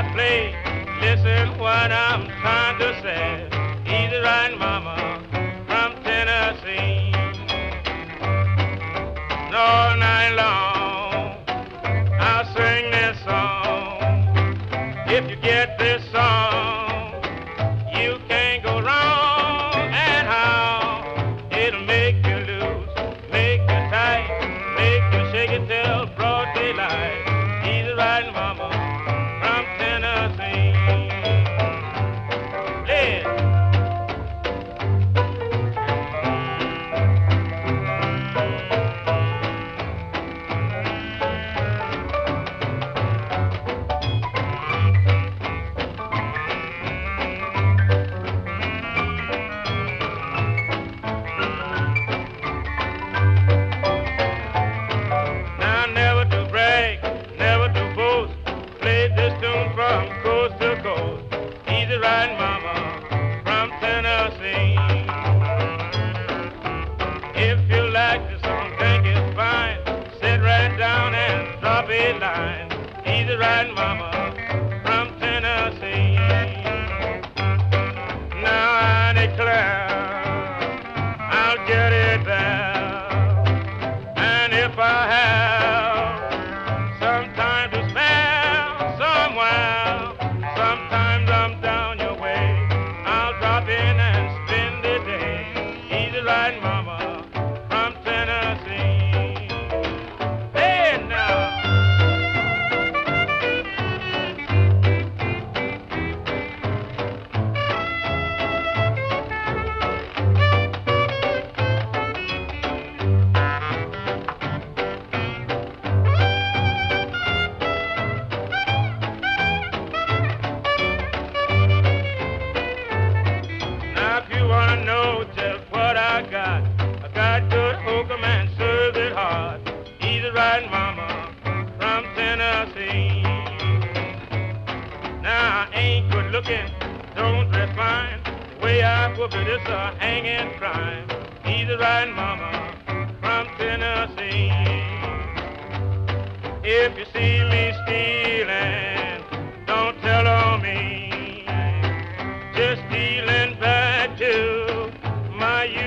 I 0.03 0.13
play. 0.15 0.55
Listen 1.01 1.59
what 1.59 1.93
I'm 1.93 2.27
trying 2.41 2.79
to 2.81 2.91
say. 3.03 3.47
Easy 3.87 4.17
riding 4.17 4.59
mama 4.59 5.23
from 5.67 6.03
Tennessee. 6.03 7.13
All 9.55 9.97
night 9.97 10.35
long, 10.35 11.37
I'll 12.21 12.45
sing 12.47 12.91
this 12.91 13.19
song. 13.25 14.57
If 15.07 15.31
you 15.31 15.37
get 15.37 15.79
this 15.79 16.03
song. 16.11 16.52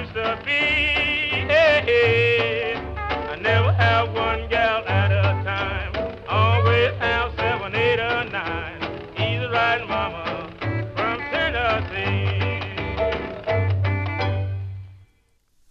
used 0.06 0.14
to 0.14 0.40
be. 0.46 0.52
Hey, 0.52 1.82
hey. 1.86 2.45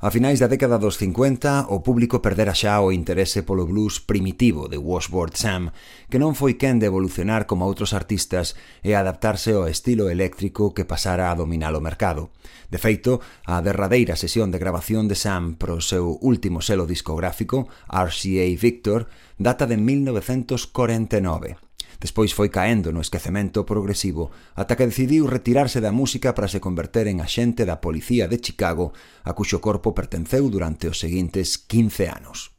A 0.05 0.11
finais 0.11 0.37
da 0.37 0.53
década 0.53 0.77
dos 0.77 1.01
50, 1.01 1.73
o 1.73 1.81
público 1.81 2.21
perdera 2.21 2.53
xa 2.53 2.77
o 2.85 2.93
interese 2.93 3.41
polo 3.41 3.65
blues 3.65 4.05
primitivo 4.05 4.69
de 4.69 4.77
Washboard 4.77 5.33
Sam, 5.33 5.73
que 6.13 6.21
non 6.21 6.37
foi 6.37 6.61
quen 6.61 6.77
de 6.77 6.93
evolucionar 6.93 7.49
como 7.49 7.65
outros 7.65 7.97
artistas 7.97 8.53
e 8.85 8.93
adaptarse 8.93 9.57
ao 9.57 9.65
estilo 9.65 10.13
eléctrico 10.13 10.77
que 10.77 10.85
pasara 10.85 11.33
a 11.33 11.39
dominar 11.41 11.73
o 11.73 11.81
mercado. 11.81 12.29
De 12.69 12.77
feito, 12.77 13.25
a 13.49 13.65
derradeira 13.65 14.13
sesión 14.13 14.53
de 14.53 14.61
grabación 14.61 15.09
de 15.09 15.17
Sam 15.17 15.57
pro 15.57 15.81
seu 15.81 16.21
último 16.21 16.61
selo 16.61 16.85
discográfico, 16.85 17.73
RCA 17.89 18.45
Victor, 18.61 19.09
data 19.41 19.65
de 19.65 19.81
1949. 19.81 21.64
Despois 22.01 22.33
foi 22.33 22.49
caendo 22.49 22.93
no 22.93 23.03
esquecemento 23.03 23.67
progresivo 23.67 24.31
ata 24.55 24.77
que 24.77 24.87
decidiu 24.87 25.27
retirarse 25.27 25.83
da 25.83 25.93
música 25.93 26.33
para 26.33 26.49
se 26.49 26.63
converter 26.63 27.11
en 27.11 27.21
axente 27.21 27.67
da 27.67 27.83
Policía 27.83 28.29
de 28.29 28.39
Chicago, 28.39 28.95
a 29.25 29.35
cuxo 29.35 29.59
corpo 29.59 29.93
pertenceu 29.93 30.47
durante 30.49 30.87
os 30.87 31.03
seguintes 31.03 31.59
15 31.59 32.07
anos. 32.09 32.54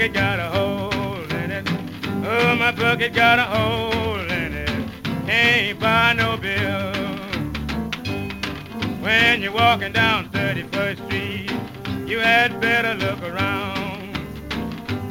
Buggy 0.00 0.14
got 0.14 0.38
a 0.38 0.48
hole 0.48 1.36
in 1.42 1.50
it. 1.50 1.68
Oh, 2.24 2.56
my 2.58 2.72
buggy 2.72 3.10
got 3.10 3.38
a 3.38 3.42
hole 3.42 4.18
in 4.18 4.54
it. 4.54 5.28
Ain't 5.28 5.78
buy 5.78 6.14
no 6.14 6.38
bill. 6.38 6.94
When 9.02 9.42
you're 9.42 9.52
walking 9.52 9.92
down 9.92 10.30
31st 10.30 11.04
Street, 11.04 11.50
you 12.08 12.18
had 12.18 12.62
better 12.62 12.94
look 12.94 13.22
around. 13.22 14.14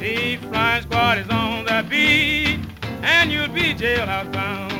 The 0.00 0.38
flying 0.38 0.82
squad 0.82 1.18
is 1.18 1.28
on 1.28 1.66
the 1.66 1.86
beat, 1.88 2.58
and 3.04 3.30
you'll 3.30 3.46
be 3.46 3.72
jailhouse 3.74 4.32
bound. 4.32 4.79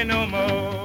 talking 0.00 0.08
no 0.08 0.26
more. 0.26 0.79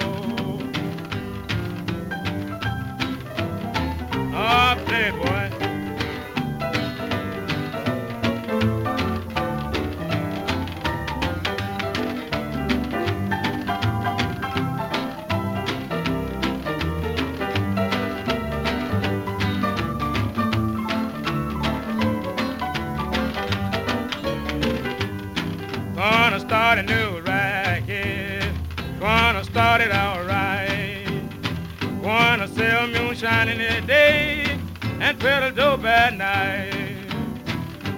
And 35.25 35.55
peddle 35.55 35.77
dope 35.77 35.85
at 35.85 36.15
night. 36.15 36.71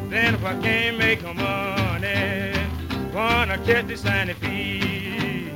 Then 0.09 0.36
if 0.36 0.43
I 0.43 0.59
can't 0.61 0.97
make 0.97 1.23
no 1.23 1.34
money, 1.34 2.53
gonna 3.11 3.57
catch 3.65 3.88
the 3.88 3.97
Santa 3.97 4.34
Fe. 4.34 5.51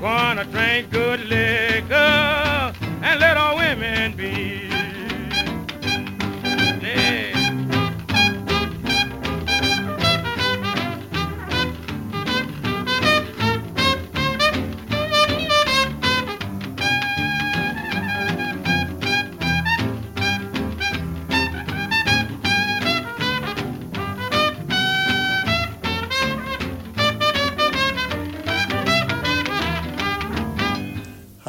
Gonna 0.00 0.44
drink 0.44 0.90
good 0.90 1.20
liquor 1.20 2.72
and 3.02 3.20
let 3.20 3.36
all 3.36 3.56
women 3.56 4.16
be. 4.16 4.21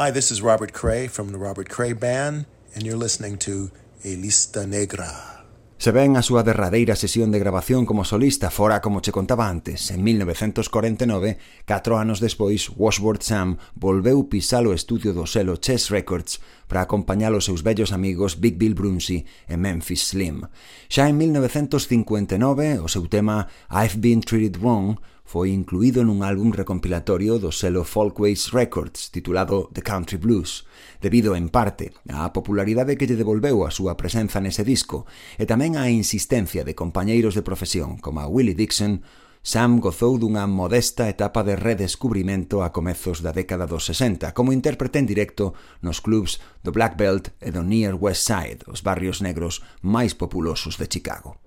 Hi, 0.04 0.12
this 0.12 0.32
is 0.32 0.42
Robert 0.42 0.74
Cray 0.74 1.08
from 1.08 1.32
the 1.32 1.38
Robert 1.38 1.70
Cray 1.70 1.94
Band, 1.94 2.46
and 2.76 2.84
you're 2.84 2.98
listening 2.98 3.38
to 3.38 3.72
Elista 4.04 4.68
Negra. 4.68 5.08
Se 5.78 5.92
ven 5.96 6.20
a 6.20 6.24
súa 6.28 6.44
derradeira 6.44 7.00
sesión 7.00 7.32
de 7.32 7.40
grabación 7.40 7.88
como 7.88 8.04
solista 8.04 8.52
fora, 8.52 8.84
como 8.84 9.00
che 9.00 9.16
contaba 9.16 9.48
antes, 9.48 9.92
en 9.92 10.04
1949, 10.04 11.40
catro 11.64 11.96
anos 12.00 12.20
despois, 12.20 12.68
Washboard 12.76 13.24
Sam 13.24 13.56
volveu 13.80 14.28
pisar 14.28 14.68
o 14.68 14.76
estudio 14.76 15.16
do 15.16 15.24
selo 15.24 15.56
Chess 15.56 15.88
Records 15.88 16.44
para 16.68 16.84
acompañar 16.84 17.32
os 17.32 17.48
seus 17.48 17.64
vellos 17.64 17.96
amigos 17.96 18.44
Big 18.44 18.60
Bill 18.60 18.76
Brunsey 18.76 19.24
e 19.48 19.56
Memphis 19.56 20.12
Slim. 20.12 20.44
Xa 20.92 21.08
en 21.08 21.16
1959, 21.16 22.84
o 22.84 22.92
seu 22.92 23.08
tema 23.08 23.48
I've 23.72 24.04
Been 24.04 24.20
Treated 24.20 24.60
Wrong 24.60 25.00
foi 25.34 25.50
incluído 25.50 26.06
nun 26.06 26.22
álbum 26.22 26.54
recompilatorio 26.54 27.42
do 27.42 27.50
selo 27.50 27.82
Folkways 27.82 28.54
Records 28.54 29.10
titulado 29.10 29.66
The 29.74 29.82
Country 29.82 30.22
Blues, 30.22 30.70
debido 31.02 31.34
en 31.34 31.50
parte 31.50 31.90
á 32.06 32.30
popularidade 32.38 32.94
que 33.02 33.10
lle 33.10 33.18
devolveu 33.18 33.66
a 33.66 33.74
súa 33.74 33.98
presenza 33.98 34.38
nese 34.38 34.62
disco 34.62 35.10
e 35.42 35.50
tamén 35.50 35.74
á 35.74 35.90
insistencia 35.90 36.62
de 36.62 36.78
compañeiros 36.78 37.34
de 37.34 37.42
profesión 37.42 37.98
como 37.98 38.22
a 38.22 38.30
Willie 38.30 38.54
Dixon, 38.54 39.02
Sam 39.42 39.82
gozou 39.82 40.22
dunha 40.22 40.46
modesta 40.46 41.10
etapa 41.10 41.42
de 41.42 41.58
redescubrimento 41.58 42.62
a 42.62 42.70
comezos 42.70 43.26
da 43.26 43.34
década 43.34 43.66
dos 43.66 43.90
60 43.90 44.38
como 44.38 44.54
intérprete 44.54 45.02
en 45.02 45.10
directo 45.10 45.58
nos 45.82 45.98
clubs 45.98 46.38
do 46.62 46.70
Black 46.70 46.94
Belt 46.94 47.34
e 47.42 47.50
do 47.50 47.66
Near 47.66 47.98
West 47.98 48.30
Side, 48.30 48.70
os 48.70 48.86
barrios 48.86 49.18
negros 49.26 49.66
máis 49.82 50.14
populosos 50.14 50.78
de 50.78 50.86
Chicago. 50.86 51.42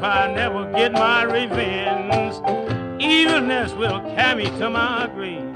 If 0.00 0.04
I 0.04 0.32
never 0.32 0.64
get 0.72 0.92
my 0.92 1.24
revenge, 1.24 2.36
evilness 3.02 3.74
will 3.74 4.00
carry 4.14 4.44
me 4.44 4.58
to 4.58 4.70
my 4.70 5.10
grave. 5.14 5.54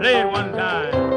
Play 0.00 0.20
it 0.22 0.30
one 0.32 0.52
time. 0.52 1.15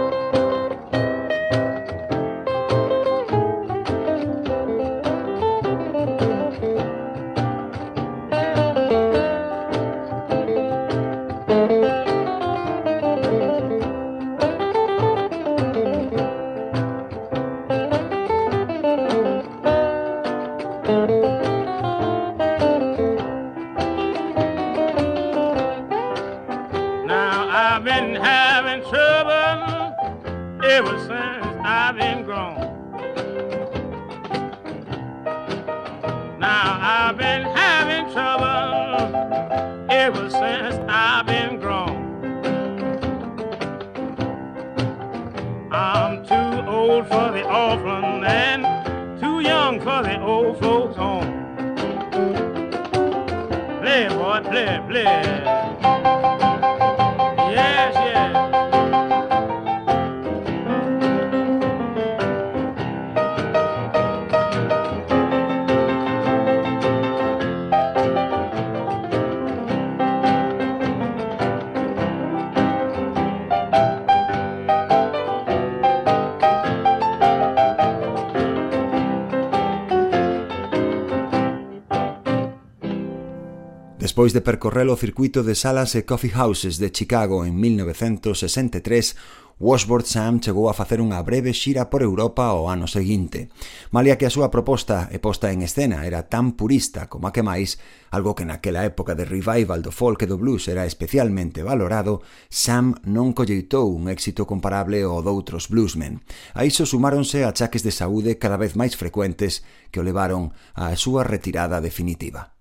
despois 84.30 84.46
de 84.46 84.52
percorrer 84.52 84.88
o 84.90 84.96
circuito 84.96 85.42
de 85.42 85.56
salas 85.58 85.98
e 85.98 86.06
coffee 86.06 86.30
houses 86.30 86.78
de 86.78 86.94
Chicago 86.94 87.50
en 87.50 87.58
1963, 87.58 89.18
Washboard 89.58 90.06
Sam 90.06 90.38
chegou 90.38 90.70
a 90.70 90.78
facer 90.78 91.02
unha 91.02 91.18
breve 91.26 91.50
xira 91.50 91.90
por 91.90 92.06
Europa 92.06 92.54
o 92.54 92.70
ano 92.70 92.86
seguinte. 92.86 93.50
Malia 93.90 94.22
que 94.22 94.30
a 94.30 94.34
súa 94.34 94.54
proposta 94.54 95.10
e 95.10 95.18
posta 95.18 95.50
en 95.50 95.66
escena 95.66 96.06
era 96.06 96.30
tan 96.30 96.54
purista 96.54 97.10
como 97.10 97.26
a 97.26 97.34
que 97.34 97.42
máis, 97.42 97.82
algo 98.14 98.38
que 98.38 98.46
naquela 98.46 98.86
época 98.86 99.18
de 99.18 99.26
revival 99.26 99.82
do 99.82 99.90
folk 99.90 100.22
e 100.22 100.30
do 100.30 100.38
blues 100.38 100.70
era 100.70 100.86
especialmente 100.86 101.66
valorado, 101.66 102.22
Sam 102.54 103.02
non 103.10 103.34
colleitou 103.34 103.90
un 103.90 104.14
éxito 104.14 104.46
comparable 104.46 105.02
ao 105.02 105.26
doutros 105.26 105.74
bluesmen. 105.74 106.22
A 106.54 106.70
iso 106.70 106.86
sumáronse 106.86 107.50
achaques 107.50 107.82
de 107.82 107.90
saúde 107.90 108.38
cada 108.38 108.62
vez 108.62 108.78
máis 108.78 108.94
frecuentes 108.94 109.66
que 109.90 109.98
o 109.98 110.06
levaron 110.06 110.54
á 110.78 110.94
súa 110.94 111.26
retirada 111.26 111.82
definitiva. 111.82 112.59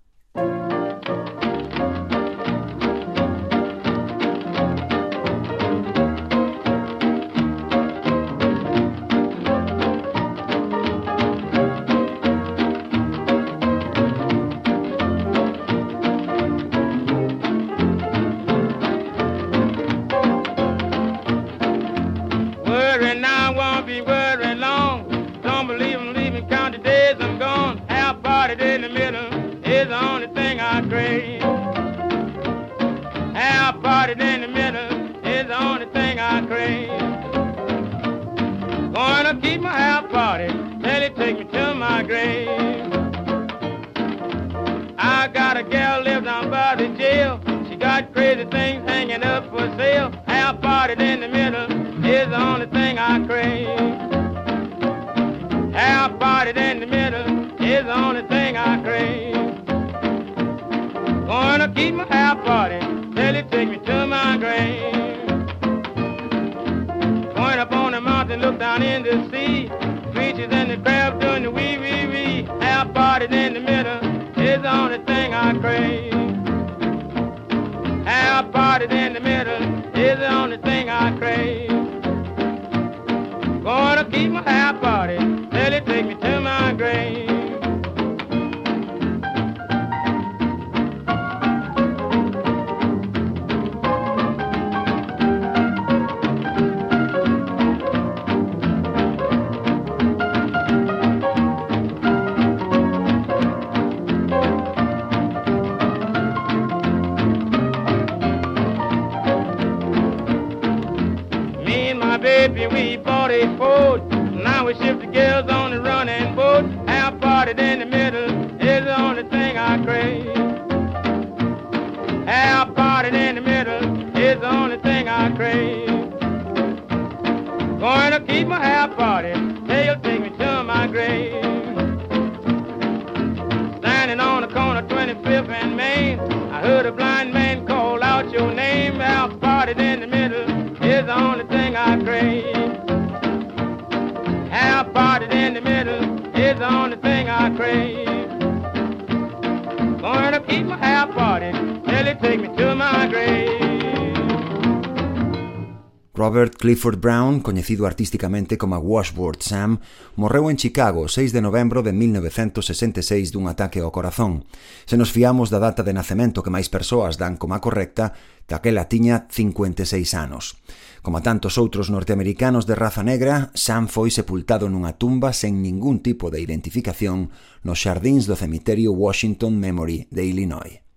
Robert 156.19 156.57
Clifford 156.57 156.99
Brown, 156.99 157.39
coñecido 157.39 157.87
artísticamente 157.87 158.57
como 158.57 158.75
Washboard 158.77 159.39
Sam, 159.39 159.79
morreu 160.19 160.51
en 160.51 160.57
Chicago 160.57 161.07
6 161.07 161.31
de 161.31 161.39
novembro 161.39 161.79
de 161.79 161.95
1966 161.95 163.31
dun 163.31 163.47
ataque 163.47 163.79
ao 163.79 163.95
corazón. 163.95 164.43
Se 164.83 164.99
nos 164.99 165.15
fiamos 165.15 165.47
da 165.47 165.63
data 165.63 165.79
de 165.79 165.95
nacemento 165.95 166.43
que 166.43 166.51
máis 166.51 166.67
persoas 166.67 167.15
dan 167.15 167.39
como 167.39 167.55
a 167.55 167.63
correcta, 167.63 168.19
daquela 168.51 168.91
tiña 168.91 169.31
56 169.31 170.11
anos. 170.11 170.59
Como 170.99 171.15
a 171.15 171.23
tantos 171.23 171.55
outros 171.55 171.87
norteamericanos 171.87 172.67
de 172.67 172.75
raza 172.75 172.99
negra, 172.99 173.55
Sam 173.55 173.87
foi 173.87 174.11
sepultado 174.11 174.67
nunha 174.67 174.99
tumba 174.99 175.31
sen 175.31 175.63
ningún 175.63 176.03
tipo 176.03 176.27
de 176.27 176.43
identificación 176.43 177.31
nos 177.63 177.79
xardíns 177.79 178.27
do 178.27 178.35
cemiterio 178.35 178.91
Washington 178.91 179.55
Memory 179.55 180.11
de 180.11 180.27
Illinois. 180.27 180.88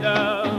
later. 0.00 0.53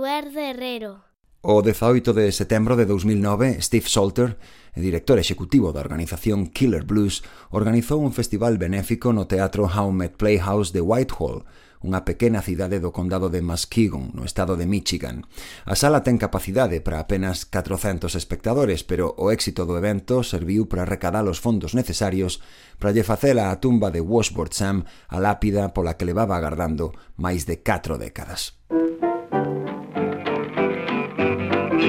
Eduardo 0.00 0.40
Herrero. 0.40 1.04
O 1.42 1.60
18 1.60 2.14
de 2.14 2.32
setembro 2.32 2.74
de 2.74 2.86
2009, 2.86 3.60
Steve 3.60 3.84
Salter, 3.86 4.38
director 4.72 5.18
executivo 5.18 5.76
da 5.76 5.84
organización 5.84 6.48
Killer 6.48 6.88
Blues, 6.88 7.20
organizou 7.52 8.00
un 8.00 8.16
festival 8.16 8.56
benéfico 8.56 9.12
no 9.12 9.28
Teatro 9.28 9.68
Howmet 9.68 10.16
Playhouse 10.16 10.72
de 10.72 10.80
Whitehall, 10.80 11.44
unha 11.84 12.08
pequena 12.08 12.40
cidade 12.40 12.80
do 12.80 12.96
condado 12.96 13.28
de 13.28 13.44
Muskegon, 13.44 14.08
no 14.16 14.24
estado 14.24 14.56
de 14.56 14.64
Michigan. 14.64 15.28
A 15.68 15.76
sala 15.76 16.00
ten 16.00 16.16
capacidade 16.16 16.80
para 16.80 17.04
apenas 17.04 17.44
400 17.44 18.16
espectadores, 18.16 18.80
pero 18.80 19.12
o 19.20 19.28
éxito 19.28 19.68
do 19.68 19.76
evento 19.76 20.24
serviu 20.24 20.64
para 20.64 20.88
recadar 20.88 21.28
os 21.28 21.44
fondos 21.44 21.76
necesarios 21.76 22.40
para 22.80 22.96
lle 22.96 23.04
facer 23.04 23.36
a 23.36 23.52
tumba 23.60 23.92
de 23.92 24.00
Washboard 24.00 24.56
Sam 24.56 24.88
a 25.12 25.20
lápida 25.20 25.76
pola 25.76 26.00
que 26.00 26.08
levaba 26.08 26.40
agardando 26.40 26.96
máis 27.20 27.44
de 27.44 27.60
4 27.60 28.00
décadas. 28.00 28.59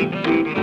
Thank 0.02 0.58
you. 0.58 0.61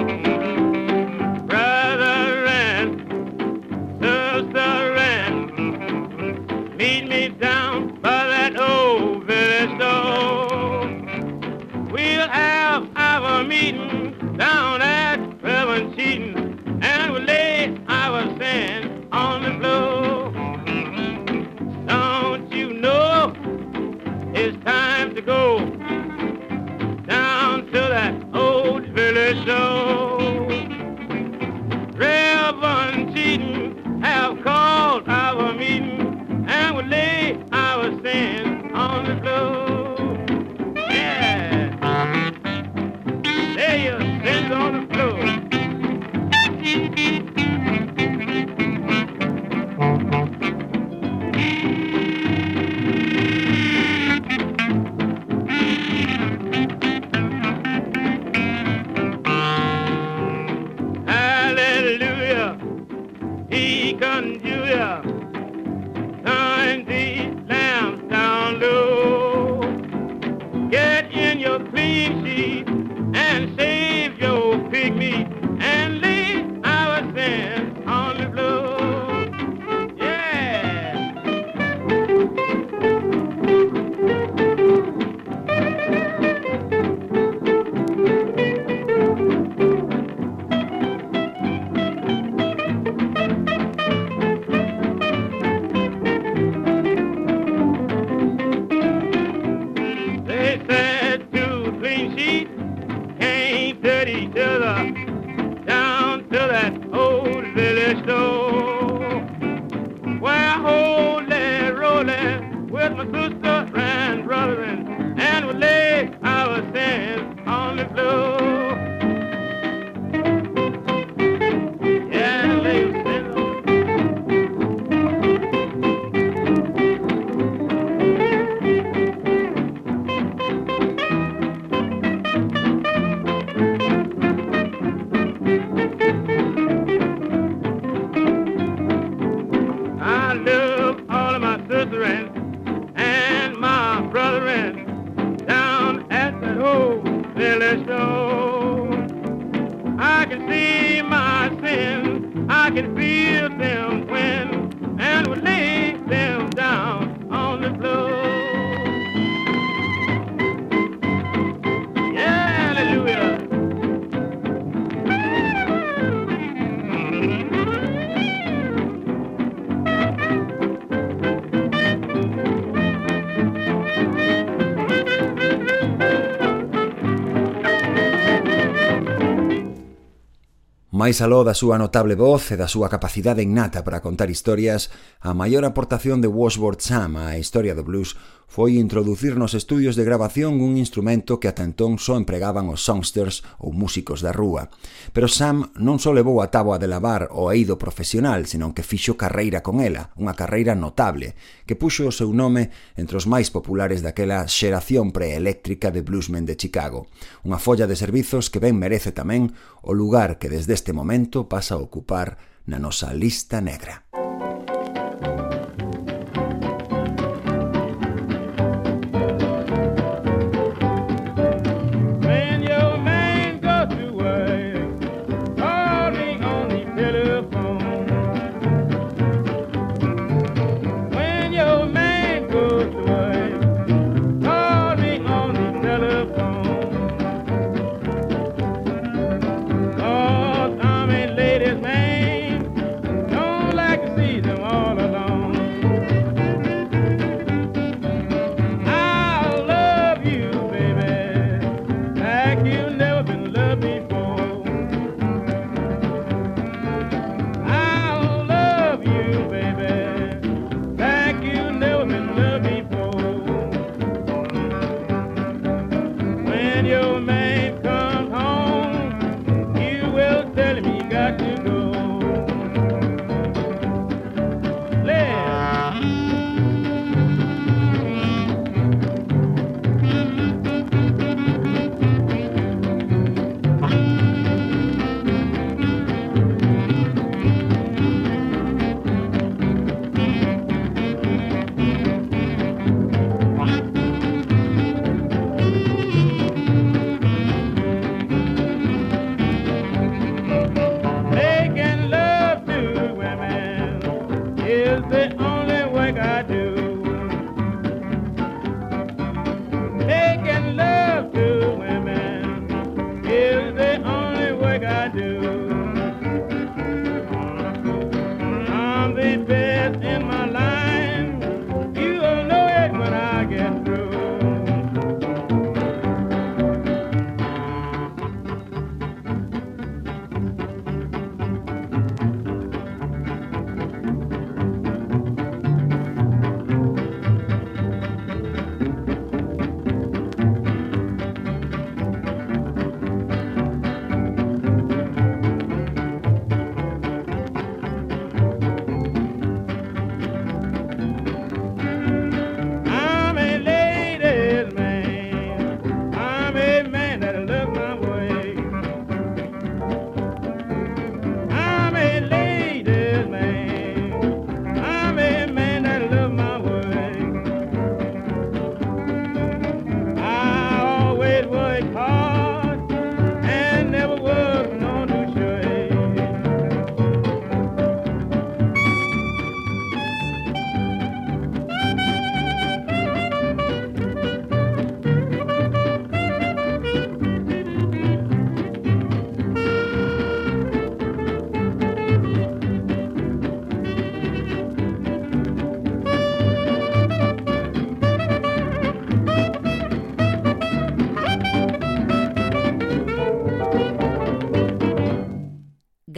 máis 181.08 181.24
aló 181.24 181.40
da 181.40 181.56
súa 181.56 181.80
notable 181.80 182.20
voz 182.20 182.52
e 182.52 182.60
da 182.60 182.68
súa 182.68 182.92
capacidade 182.92 183.40
innata 183.40 183.80
para 183.80 184.04
contar 184.04 184.28
historias, 184.28 184.92
A 185.28 185.34
maior 185.34 185.68
aportación 185.68 186.22
de 186.24 186.28
Washboard 186.32 186.80
Sam 186.80 187.20
á 187.20 187.36
historia 187.36 187.76
do 187.76 187.84
blues 187.84 188.16
foi 188.48 188.80
introducir 188.80 189.36
nos 189.36 189.52
estudios 189.52 189.92
de 189.92 190.00
grabación 190.00 190.64
un 190.64 190.80
instrumento 190.80 191.36
que 191.36 191.52
ata 191.52 191.68
entón 191.68 192.00
só 192.00 192.16
empregaban 192.16 192.72
os 192.72 192.80
songsters 192.80 193.44
ou 193.60 193.76
músicos 193.76 194.24
da 194.24 194.32
rúa. 194.32 194.72
Pero 195.12 195.28
Sam 195.28 195.68
non 195.76 196.00
só 196.00 196.16
levou 196.16 196.40
a 196.40 196.48
táboa 196.48 196.80
de 196.80 196.88
lavar 196.88 197.28
o 197.36 197.52
eido 197.52 197.76
profesional, 197.76 198.48
senón 198.48 198.72
que 198.72 198.80
fixo 198.80 199.20
carreira 199.20 199.60
con 199.60 199.84
ela, 199.84 200.16
unha 200.16 200.32
carreira 200.32 200.72
notable, 200.72 201.36
que 201.68 201.76
puxo 201.76 202.08
o 202.08 202.16
seu 202.16 202.32
nome 202.32 202.72
entre 202.96 203.20
os 203.20 203.28
máis 203.28 203.52
populares 203.52 204.00
daquela 204.00 204.48
xeración 204.48 205.12
preeléctrica 205.12 205.92
de 205.92 206.00
bluesmen 206.00 206.48
de 206.48 206.56
Chicago. 206.56 207.04
Unha 207.44 207.60
folla 207.60 207.84
de 207.84 208.00
servizos 208.00 208.48
que 208.48 208.64
ben 208.64 208.80
merece 208.80 209.12
tamén 209.12 209.52
o 209.84 209.92
lugar 209.92 210.40
que 210.40 210.48
desde 210.48 210.72
este 210.72 210.96
momento 210.96 211.52
pasa 211.52 211.76
a 211.76 211.84
ocupar 211.84 212.40
na 212.64 212.80
nosa 212.80 213.12
lista 213.12 213.60
negra. 213.60 214.07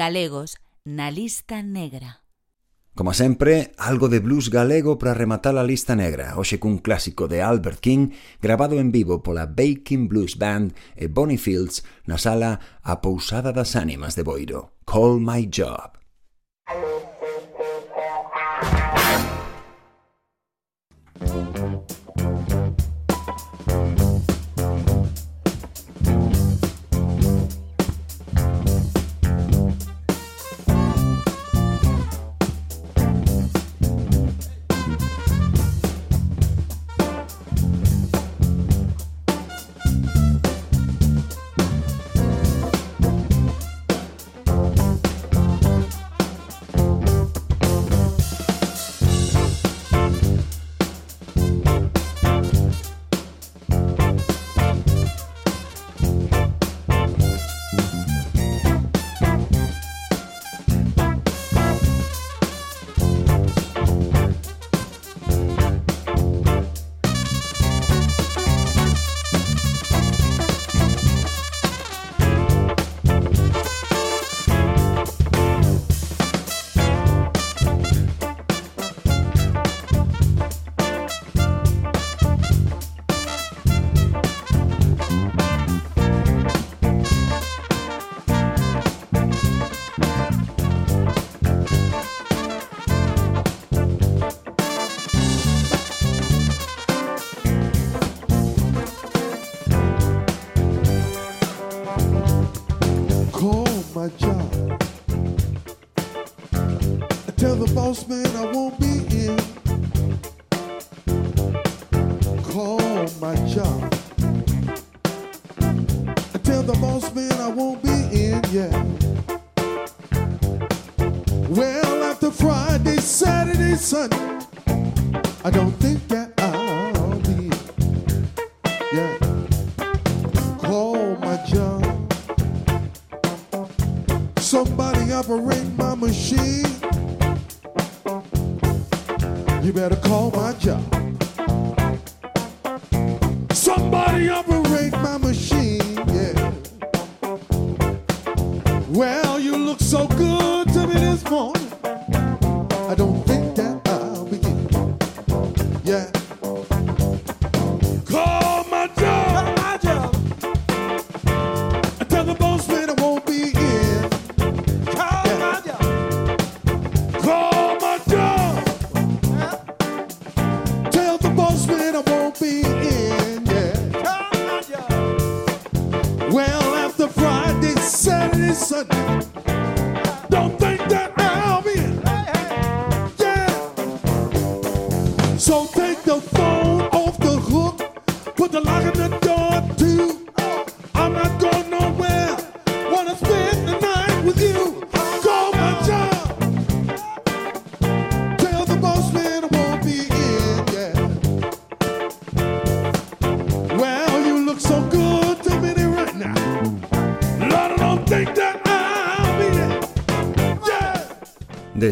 galegos 0.01 0.57
na 0.87 1.11
lista 1.11 1.61
negra. 1.61 2.25
Como 2.97 3.13
sempre, 3.13 3.73
algo 3.77 4.09
de 4.09 4.19
blues 4.19 4.49
galego 4.49 4.97
para 4.97 5.13
rematar 5.13 5.61
a 5.61 5.63
lista 5.63 5.93
negra, 5.93 6.41
hoxe 6.41 6.57
cun 6.57 6.81
clásico 6.81 7.29
de 7.29 7.45
Albert 7.45 7.85
King 7.85 8.17
grabado 8.41 8.81
en 8.81 8.97
vivo 8.97 9.21
pola 9.21 9.45
Baking 9.45 10.09
Blues 10.09 10.41
Band 10.41 10.73
e 10.97 11.13
Bonnie 11.13 11.37
Fields 11.37 11.85
na 12.09 12.17
sala 12.17 12.81
A 12.81 13.05
Pousada 13.05 13.53
das 13.53 13.77
Ánimas 13.77 14.17
de 14.17 14.25
Boiro, 14.25 14.73
Call 14.89 15.21
My 15.21 15.45
Job. 15.53 16.01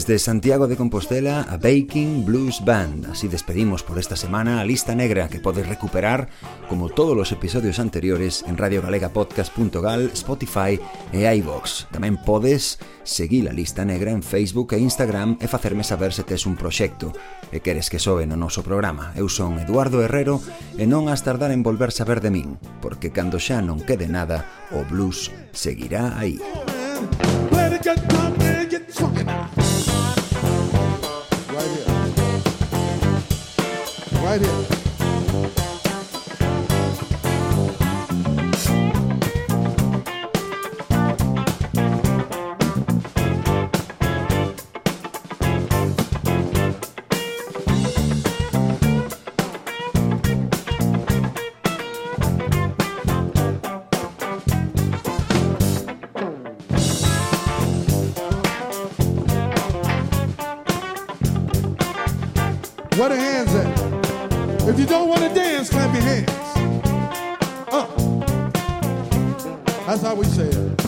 Desde 0.08 0.24
Santiago 0.24 0.68
de 0.68 0.76
Compostela 0.76 1.42
a 1.42 1.58
Baking 1.58 2.24
Blues 2.24 2.64
Band. 2.64 3.10
Así 3.10 3.28
despedimos 3.28 3.82
por 3.82 3.98
esta 3.98 4.16
semana 4.16 4.58
a 4.58 4.64
Lista 4.64 4.94
Negra, 4.94 5.28
que 5.28 5.38
podéis 5.38 5.68
recuperar, 5.68 6.30
como 6.66 6.88
todos 6.88 7.14
los 7.14 7.30
episodios 7.30 7.78
anteriores, 7.78 8.42
en 8.48 8.56
Radio 8.56 8.80
Galega 8.80 9.10
Podcast.gal, 9.10 10.10
Spotify 10.14 10.80
e 11.12 11.28
iVox. 11.36 11.92
Tamén 11.92 12.16
podes 12.24 12.80
seguir 13.04 13.52
a 13.52 13.52
Lista 13.52 13.84
Negra 13.84 14.08
en 14.08 14.24
Facebook 14.24 14.72
e 14.72 14.80
Instagram 14.80 15.36
e 15.44 15.46
facerme 15.46 15.84
saber 15.84 16.16
se 16.16 16.24
tes 16.24 16.48
un 16.48 16.56
proxecto 16.56 17.12
e 17.52 17.60
queres 17.60 17.92
que 17.92 18.00
sobe 18.00 18.24
no 18.24 18.40
noso 18.40 18.64
programa. 18.64 19.12
Eu 19.12 19.28
son 19.28 19.60
Eduardo 19.60 20.00
Herrero 20.00 20.40
e 20.80 20.88
non 20.88 21.12
has 21.12 21.20
tardar 21.20 21.52
en 21.52 21.60
volver 21.60 21.92
saber 21.92 22.24
de 22.24 22.32
min, 22.32 22.56
porque 22.80 23.12
cando 23.12 23.36
xa 23.36 23.60
non 23.60 23.84
quede 23.84 24.08
nada, 24.08 24.48
o 24.72 24.88
blues 24.88 25.28
seguirá 25.52 26.16
aí. 26.16 26.40
Let 27.52 27.76
it 27.76 27.84
get, 27.84 28.00
come, 28.08 28.32
let 28.40 28.64
it 28.64 28.72
get, 28.72 28.88
right 34.28 34.42
here. 34.42 34.87
That's 69.88 70.02
how 70.02 70.14
we 70.14 70.26
say 70.26 70.48
it. 70.48 70.87